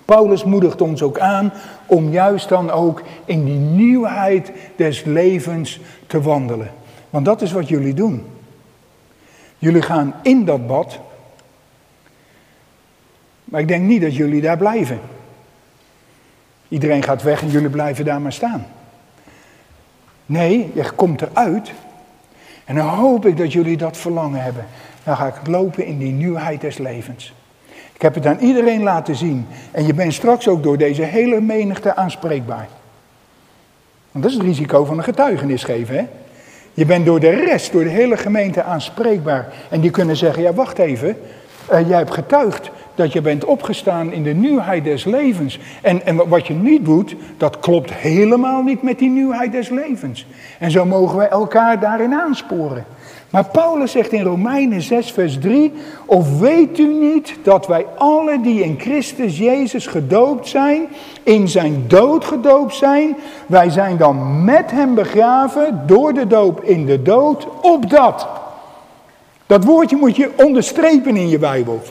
Paulus 0.10 0.44
moedigt 0.44 0.82
ons 0.82 1.02
ook 1.02 1.20
aan 1.20 1.54
om 1.86 2.12
juist 2.12 2.50
dan 2.50 2.72
ook 2.72 3.02
in 3.26 3.46
die 3.46 3.58
nieuwheid 3.58 4.52
des 4.76 5.04
levens 5.04 5.80
te 6.08 6.22
wandelen. 6.22 6.72
Want 7.10 7.26
dat 7.26 7.42
is 7.42 7.52
wat 7.52 7.68
jullie 7.68 7.94
doen. 7.94 8.26
Jullie 9.58 9.82
gaan 9.82 10.14
in 10.22 10.46
dat 10.46 10.68
bad, 10.68 11.00
maar 13.44 13.62
ik 13.62 13.68
denk 13.68 13.84
niet 13.84 14.02
dat 14.02 14.16
jullie 14.16 14.42
daar 14.42 14.58
blijven. 14.58 15.00
Iedereen 16.68 17.04
gaat 17.04 17.24
weg 17.24 17.42
en 17.42 17.50
jullie 17.50 17.70
blijven 17.70 18.06
daar 18.06 18.22
maar 18.22 18.34
staan. 18.34 18.66
Nee, 20.26 20.72
je 20.74 20.92
komt 20.92 21.22
eruit 21.22 21.72
en 22.66 22.76
dan 22.76 22.88
hoop 22.88 23.26
ik 23.26 23.38
dat 23.38 23.54
jullie 23.54 23.78
dat 23.78 23.98
verlangen 23.98 24.42
hebben. 24.42 24.66
Dan 25.04 25.18
ga 25.18 25.28
ik 25.28 25.48
lopen 25.48 25.86
in 25.86 25.98
die 25.98 26.12
nieuwheid 26.12 26.62
des 26.62 26.78
levens. 26.78 27.34
Ik 28.00 28.06
heb 28.06 28.16
het 28.16 28.26
aan 28.26 28.40
iedereen 28.40 28.84
laten 28.84 29.16
zien. 29.16 29.48
En 29.72 29.86
je 29.86 29.94
bent 29.94 30.14
straks 30.14 30.48
ook 30.48 30.64
door 30.64 30.78
deze 30.78 31.02
hele 31.02 31.42
menigte 31.42 31.96
aanspreekbaar. 31.96 32.68
Want 34.12 34.24
dat 34.24 34.34
is 34.34 34.34
het 34.34 34.46
risico 34.46 34.86
van 34.86 34.98
een 34.98 35.04
getuigenis 35.04 35.64
geven, 35.64 35.96
hè? 35.96 36.06
Je 36.74 36.86
bent 36.86 37.06
door 37.06 37.20
de 37.20 37.30
rest, 37.30 37.72
door 37.72 37.84
de 37.84 37.90
hele 37.90 38.18
gemeente 38.18 38.64
aanspreekbaar. 38.64 39.54
En 39.70 39.82
die 39.82 39.92
kunnen 39.92 40.16
zeggen, 40.16 40.44
ja 40.44 40.54
wacht 40.54 40.78
even, 40.78 41.18
uh, 41.72 41.88
jij 41.88 41.98
hebt 41.98 42.14
getuigd 42.14 42.72
dat 42.96 43.14
je 43.14 43.22
bent 43.22 43.46
opgestaan 43.46 44.12
in 44.12 44.24
de 44.24 44.34
nieuwheid 44.34 44.84
des 44.84 45.06
levens. 45.06 45.60
En, 45.82 46.06
en 46.06 46.28
wat 46.28 46.48
je 46.48 46.54
niet 46.54 46.86
doet, 46.86 47.16
dat 47.38 47.60
klopt 47.60 47.94
helemaal 47.94 48.62
niet 48.62 48.82
met 48.82 49.00
die 49.00 49.10
nieuwheid 49.10 49.52
des 49.52 49.70
levens. 49.70 50.26
En 50.60 50.72
zo 50.72 50.86
mogen 50.86 51.18
wij 51.18 51.30
elkaar 51.30 51.80
daarin 51.80 52.14
aansporen. 52.14 52.86
Maar 53.30 53.46
Paulus 53.46 53.92
zegt 53.92 54.12
in 54.12 54.24
Romeinen 54.24 54.82
6, 54.82 55.12
vers 55.12 55.40
3: 55.40 55.74
Of 56.06 56.40
weet 56.40 56.80
u 56.80 56.94
niet 56.94 57.36
dat 57.44 57.68
wij 57.68 57.86
alle 57.98 58.42
die 58.42 58.64
in 58.64 58.80
Christus 58.80 59.38
Jezus 59.38 59.88
gedoopt 59.88 60.48
zijn, 60.48 60.88
in 61.24 61.48
zijn 61.48 61.84
dood 61.88 62.26
gedoopt 62.26 62.76
zijn? 62.76 63.18
Wij 63.46 63.70
zijn 63.70 63.98
dan 63.98 64.44
met 64.44 64.72
hem 64.72 64.96
begraven 64.96 65.84
door 65.86 66.14
de 66.14 66.28
doop 66.28 66.64
in 66.64 66.86
de 66.86 67.02
dood, 67.02 67.48
opdat. 67.62 68.28
Dat 69.46 69.64
woordje 69.64 69.96
moet 69.96 70.16
je 70.16 70.32
onderstrepen 70.36 71.16
in 71.16 71.30
je 71.30 71.40
Bijbel. 71.40 71.82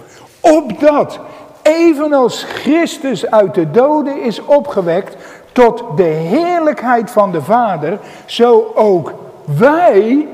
Opdat, 0.40 1.20
evenals 1.62 2.42
Christus 2.42 3.30
uit 3.30 3.54
de 3.54 3.70
doden 3.70 4.22
is 4.22 4.44
opgewekt 4.44 5.16
tot 5.52 5.84
de 5.96 6.02
heerlijkheid 6.02 7.10
van 7.10 7.32
de 7.32 7.42
Vader, 7.42 7.98
zo 8.26 8.72
ook 8.74 9.12
wij 9.44 10.26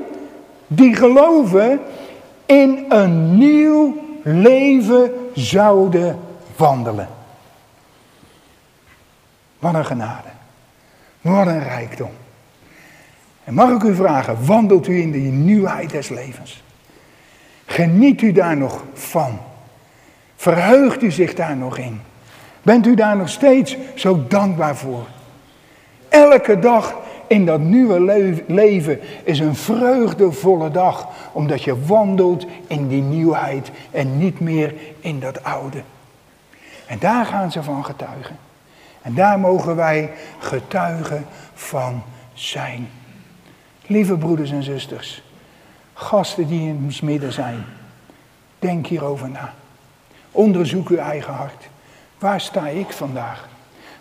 die 0.67 0.95
geloven 0.95 1.79
in 2.45 2.85
een 2.89 3.37
nieuw 3.37 4.03
leven 4.23 5.11
zouden 5.33 6.19
wandelen. 6.55 7.07
Wat 9.59 9.73
een 9.73 9.85
genade. 9.85 10.27
Wat 11.21 11.47
een 11.47 11.63
rijkdom. 11.63 12.11
En 13.43 13.53
mag 13.53 13.69
ik 13.69 13.83
u 13.83 13.95
vragen, 13.95 14.45
wandelt 14.45 14.87
u 14.87 15.01
in 15.01 15.11
die 15.11 15.31
nieuwheid 15.31 15.89
des 15.89 16.09
levens? 16.09 16.63
Geniet 17.65 18.21
u 18.21 18.31
daar 18.31 18.57
nog 18.57 18.83
van? 18.93 19.39
Verheugt 20.35 21.01
u 21.01 21.11
zich 21.11 21.33
daar 21.33 21.57
nog 21.57 21.77
in? 21.77 22.01
Bent 22.61 22.85
u 22.85 22.95
daar 22.95 23.17
nog 23.17 23.29
steeds 23.29 23.77
zo 23.95 24.25
dankbaar 24.27 24.75
voor? 24.75 25.07
Elke 26.09 26.59
dag 26.59 26.95
in 27.27 27.45
dat 27.45 27.59
nieuwe 27.59 27.99
leven 28.47 28.99
is 29.23 29.39
een 29.39 29.55
vreugdevolle 29.55 30.71
dag, 30.71 31.07
omdat 31.31 31.63
je 31.63 31.85
wandelt 31.85 32.45
in 32.67 32.87
die 32.87 33.01
nieuwheid 33.01 33.71
en 33.91 34.17
niet 34.17 34.39
meer 34.39 34.73
in 34.99 35.19
dat 35.19 35.43
oude. 35.43 35.81
En 36.85 36.99
daar 36.99 37.25
gaan 37.25 37.51
ze 37.51 37.63
van 37.63 37.85
getuigen. 37.85 38.37
En 39.01 39.13
daar 39.13 39.39
mogen 39.39 39.75
wij 39.75 40.11
getuigen 40.39 41.25
van 41.53 42.03
zijn. 42.33 42.89
Lieve 43.85 44.17
broeders 44.17 44.51
en 44.51 44.63
zusters, 44.63 45.23
gasten 45.93 46.47
die 46.47 46.67
in 46.67 46.81
ons 46.83 47.01
midden 47.01 47.33
zijn, 47.33 47.65
denk 48.59 48.87
hierover 48.87 49.29
na. 49.29 49.53
Onderzoek 50.31 50.89
uw 50.89 50.97
eigen 50.97 51.33
hart. 51.33 51.69
Waar 52.19 52.41
sta 52.41 52.67
ik 52.67 52.91
vandaag? 52.91 53.47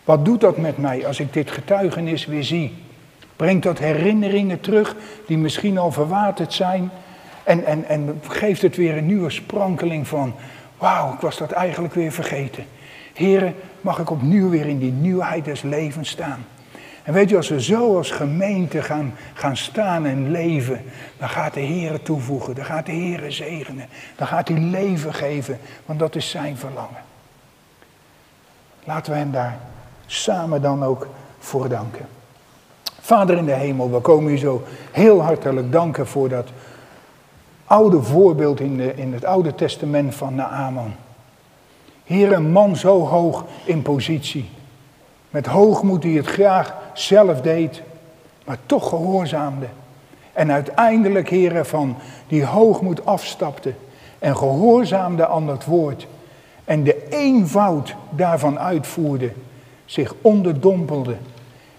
Wat 0.05 0.25
doet 0.25 0.41
dat 0.41 0.57
met 0.57 0.79
mij 0.79 1.07
als 1.07 1.21
ik 1.21 1.33
dit 1.33 1.51
getuigenis 1.51 2.27
weer 2.27 2.45
zie? 2.45 2.84
Brengt 3.37 3.63
dat 3.63 3.79
herinneringen 3.79 4.61
terug 4.61 4.97
die 5.27 5.39
misschien 5.39 5.79
al 5.79 5.93
verwaterd 5.93 6.53
zijn. 6.53 6.91
En, 7.43 7.65
en, 7.65 7.85
en 7.85 8.21
geeft 8.29 8.63
het 8.63 8.77
weer 8.77 8.97
een 8.97 9.07
nieuwe 9.07 9.31
sprankeling 9.31 10.09
van, 10.09 10.35
wauw, 10.79 11.13
ik 11.13 11.21
was 11.21 11.39
dat 11.39 11.51
eigenlijk 11.51 11.95
weer 11.95 12.13
vergeten. 12.13 12.65
Heren, 13.15 13.55
mag 13.81 13.99
ik 13.99 14.11
opnieuw 14.11 14.49
weer 14.49 14.67
in 14.67 14.79
die 14.79 14.93
nieuwheid 14.93 15.45
des 15.45 15.63
levens 15.63 16.09
staan. 16.09 16.45
En 17.05 17.13
weet 17.13 17.29
je, 17.29 17.37
als 17.37 17.49
we 17.49 17.63
zo 17.63 17.97
als 17.97 18.11
gemeente 18.11 18.83
gaan, 18.83 19.15
gaan 19.35 19.57
staan 19.57 20.07
en 20.07 20.31
leven, 20.31 20.83
dan 21.19 21.29
gaat 21.29 21.55
de 21.55 21.61
Heer 21.61 22.03
toevoegen, 22.03 22.55
dan 22.55 22.65
gaat 22.65 22.87
de 22.87 22.93
Heer 22.93 23.33
zegenen, 23.33 23.89
dan 24.17 24.27
gaat 24.27 24.49
hij 24.49 24.59
leven 24.59 25.15
geven, 25.15 25.59
want 25.87 25.99
dat 25.99 26.15
is 26.15 26.31
zijn 26.31 26.57
verlangen. 26.57 27.03
Laten 28.85 29.13
we 29.13 29.19
hem 29.19 29.31
daar 29.31 29.59
samen 30.07 30.63
dan 30.63 30.85
ook 30.85 31.09
voor 31.39 31.69
danken. 31.69 32.07
Vader 33.05 33.37
in 33.37 33.45
de 33.45 33.53
hemel, 33.53 33.91
we 33.91 34.01
komen 34.01 34.33
u 34.33 34.39
zo 34.39 34.63
heel 34.91 35.23
hartelijk 35.23 35.73
danken 35.73 36.07
voor 36.07 36.29
dat 36.29 36.49
oude 37.65 38.03
voorbeeld 38.03 38.61
in, 38.61 38.97
in 38.97 39.13
het 39.13 39.25
Oude 39.25 39.55
Testament 39.55 40.15
van 40.15 40.35
Naaman. 40.35 40.93
Heer, 42.05 42.33
een 42.33 42.51
man 42.51 42.77
zo 42.77 43.07
hoog 43.07 43.45
in 43.65 43.83
positie. 43.83 44.49
Met 45.31 45.47
hoogmoed 45.47 46.03
die 46.03 46.17
het 46.17 46.27
graag 46.27 46.75
zelf 46.93 47.41
deed, 47.41 47.83
maar 48.45 48.59
toch 48.67 48.89
gehoorzaamde. 48.89 49.67
En 50.33 50.53
uiteindelijk, 50.53 51.29
heren, 51.29 51.67
van 51.67 51.97
die 52.29 52.45
hoogmoed 52.45 53.07
afstapte 53.07 53.75
en 54.19 54.37
gehoorzaamde 54.37 55.29
aan 55.29 55.47
dat 55.47 55.65
woord. 55.65 56.07
En 56.65 56.85
de 56.85 57.09
eenvoud 57.09 57.95
daarvan 58.11 58.59
uitvoerde, 58.59 59.33
zich 59.85 60.15
onderdompelde 60.21 61.17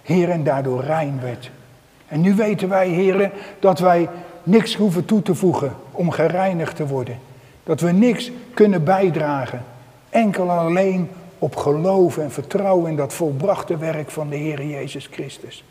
Heer, 0.06 0.30
en 0.30 0.44
daardoor 0.44 0.84
rein 0.84 1.20
werd. 1.22 1.52
En 2.08 2.22
nu 2.22 2.36
weten 2.36 2.70
wij, 2.70 2.88
heren, 2.88 3.32
dat 3.60 3.80
wij 3.80 4.10
niks 4.44 4.76
hoeven 4.76 5.06
toe 5.06 5.22
te 5.22 5.36
voegen 5.36 5.74
om 5.91 6.12
gereinigd 6.12 6.76
te 6.76 6.88
worden. 6.88 7.18
Dat 7.64 7.80
we 7.80 7.91
niks 7.91 8.32
kunnen 8.53 8.84
bijdragen. 8.84 9.64
Enkel 10.10 10.51
alleen 10.51 11.10
op 11.39 11.56
geloof 11.56 12.18
en 12.18 12.32
vertrouwen 12.32 12.89
in 12.89 12.95
dat 12.95 13.14
volbrachte 13.14 13.78
werk 13.78 14.10
van 14.10 14.30
de 14.30 14.36
Heer 14.36 14.66
Jezus 14.66 15.08
Christus. 15.12 15.64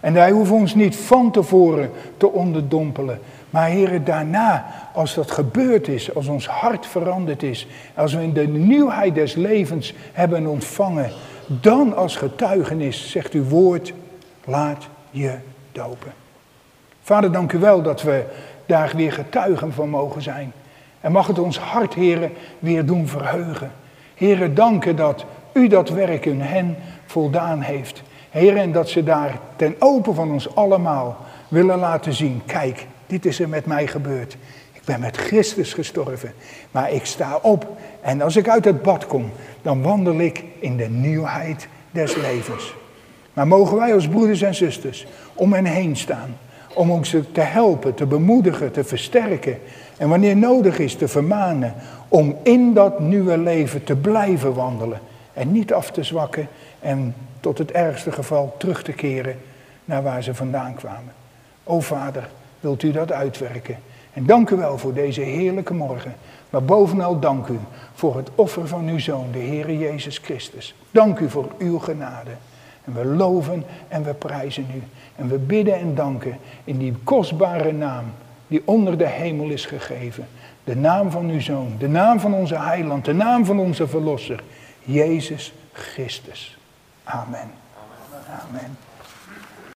En 0.00 0.12
wij 0.12 0.30
hoeven 0.30 0.54
ons 0.54 0.74
niet 0.74 0.96
van 0.96 1.30
tevoren 1.30 1.90
te 2.16 2.32
onderdompelen. 2.32 3.20
Maar 3.50 3.68
heren, 3.68 4.04
daarna, 4.04 4.66
als 4.92 5.14
dat 5.14 5.30
gebeurd 5.30 5.88
is, 5.88 6.14
als 6.14 6.26
ons 6.26 6.48
hart 6.48 6.86
veranderd 6.86 7.42
is, 7.42 7.66
als 7.94 8.14
we 8.14 8.22
in 8.22 8.32
de 8.32 8.46
nieuwheid 8.46 9.14
des 9.14 9.34
levens 9.34 9.94
hebben 10.12 10.46
ontvangen, 10.46 11.10
dan 11.46 11.96
als 11.96 12.16
getuigenis 12.16 13.10
zegt 13.10 13.32
uw 13.32 13.44
woord, 13.44 13.92
laat 14.44 14.88
je 15.10 15.34
dopen. 15.72 16.12
Vader, 17.02 17.32
dank 17.32 17.52
u 17.52 17.58
wel 17.58 17.82
dat 17.82 18.02
we 18.02 18.24
daar 18.66 18.92
weer 18.96 19.12
getuigen 19.12 19.72
van 19.72 19.88
mogen 19.88 20.22
zijn. 20.22 20.52
En 21.00 21.12
mag 21.12 21.26
het 21.26 21.38
ons 21.38 21.58
hart, 21.58 21.94
heren, 21.94 22.32
weer 22.58 22.86
doen 22.86 23.08
verheugen. 23.08 23.72
Heren, 24.14 24.54
danken 24.54 24.96
dat 24.96 25.24
u 25.52 25.68
dat 25.68 25.88
werk 25.88 26.26
in 26.26 26.40
hen 26.40 26.76
voldaan 27.06 27.60
heeft. 27.60 28.02
Heren, 28.30 28.60
en 28.60 28.72
dat 28.72 28.88
ze 28.88 29.02
daar 29.02 29.38
ten 29.56 29.76
open 29.78 30.14
van 30.14 30.30
ons 30.30 30.54
allemaal 30.54 31.16
willen 31.48 31.78
laten 31.78 32.12
zien. 32.12 32.42
Kijk, 32.46 32.86
dit 33.06 33.26
is 33.26 33.40
er 33.40 33.48
met 33.48 33.66
mij 33.66 33.86
gebeurd. 33.86 34.36
Ik 34.72 34.84
ben 34.84 35.00
met 35.00 35.16
Christus 35.16 35.72
gestorven, 35.72 36.32
maar 36.70 36.92
ik 36.92 37.06
sta 37.06 37.38
op. 37.42 37.66
En 38.00 38.20
als 38.22 38.36
ik 38.36 38.48
uit 38.48 38.64
het 38.64 38.82
bad 38.82 39.06
kom, 39.06 39.30
dan 39.62 39.82
wandel 39.82 40.18
ik 40.18 40.44
in 40.58 40.76
de 40.76 40.88
nieuwheid 40.88 41.68
des 41.90 42.16
levens. 42.16 42.74
Maar 43.32 43.46
mogen 43.46 43.76
wij 43.76 43.94
als 43.94 44.08
broeders 44.08 44.42
en 44.42 44.54
zusters 44.54 45.06
om 45.34 45.52
hen 45.52 45.64
heen 45.64 45.96
staan, 45.96 46.36
om 46.74 46.90
ons 46.90 47.16
te 47.32 47.40
helpen, 47.40 47.94
te 47.94 48.06
bemoedigen, 48.06 48.72
te 48.72 48.84
versterken 48.84 49.58
en 49.96 50.08
wanneer 50.08 50.36
nodig 50.36 50.78
is 50.78 50.94
te 50.94 51.08
vermanen 51.08 51.74
om 52.08 52.36
in 52.42 52.74
dat 52.74 53.00
nieuwe 53.00 53.38
leven 53.38 53.84
te 53.84 53.96
blijven 53.96 54.54
wandelen 54.54 55.00
en 55.32 55.52
niet 55.52 55.72
af 55.72 55.90
te 55.90 56.02
zwakken 56.02 56.48
en 56.80 57.14
tot 57.40 57.58
het 57.58 57.70
ergste 57.70 58.12
geval 58.12 58.54
terug 58.58 58.82
te 58.82 58.92
keren 58.92 59.36
naar 59.84 60.02
waar 60.02 60.22
ze 60.22 60.34
vandaan 60.34 60.74
kwamen. 60.74 61.12
O 61.64 61.80
Vader, 61.80 62.28
wilt 62.60 62.82
u 62.82 62.92
dat 62.92 63.12
uitwerken? 63.12 63.76
En 64.12 64.26
dank 64.26 64.50
u 64.50 64.56
wel 64.56 64.78
voor 64.78 64.92
deze 64.92 65.20
heerlijke 65.20 65.74
morgen. 65.74 66.14
Maar 66.56 66.64
bovenal 66.64 67.18
dank 67.18 67.46
u 67.46 67.58
voor 67.94 68.16
het 68.16 68.30
offer 68.34 68.68
van 68.68 68.88
uw 68.88 68.98
Zoon, 68.98 69.32
de 69.32 69.38
Heere 69.38 69.78
Jezus 69.78 70.18
Christus. 70.18 70.74
Dank 70.90 71.18
u 71.18 71.30
voor 71.30 71.48
uw 71.58 71.78
genade. 71.78 72.30
En 72.84 72.94
we 72.94 73.04
loven 73.04 73.64
en 73.88 74.04
we 74.04 74.14
prijzen 74.14 74.66
u. 74.74 74.82
En 75.16 75.28
we 75.28 75.38
bidden 75.38 75.78
en 75.78 75.94
danken 75.94 76.38
in 76.64 76.78
die 76.78 76.94
kostbare 77.04 77.72
naam 77.72 78.04
die 78.46 78.62
onder 78.64 78.98
de 78.98 79.06
hemel 79.06 79.48
is 79.48 79.66
gegeven. 79.66 80.26
De 80.64 80.76
naam 80.76 81.10
van 81.10 81.28
uw 81.28 81.40
Zoon, 81.40 81.74
de 81.78 81.88
naam 81.88 82.20
van 82.20 82.34
onze 82.34 82.58
Heiland, 82.58 83.04
de 83.04 83.14
naam 83.14 83.44
van 83.44 83.58
onze 83.58 83.88
Verlosser, 83.88 84.42
Jezus 84.82 85.52
Christus. 85.72 86.58
Amen. 87.04 87.50
Amen. 88.10 88.48
Amen. 88.48 88.85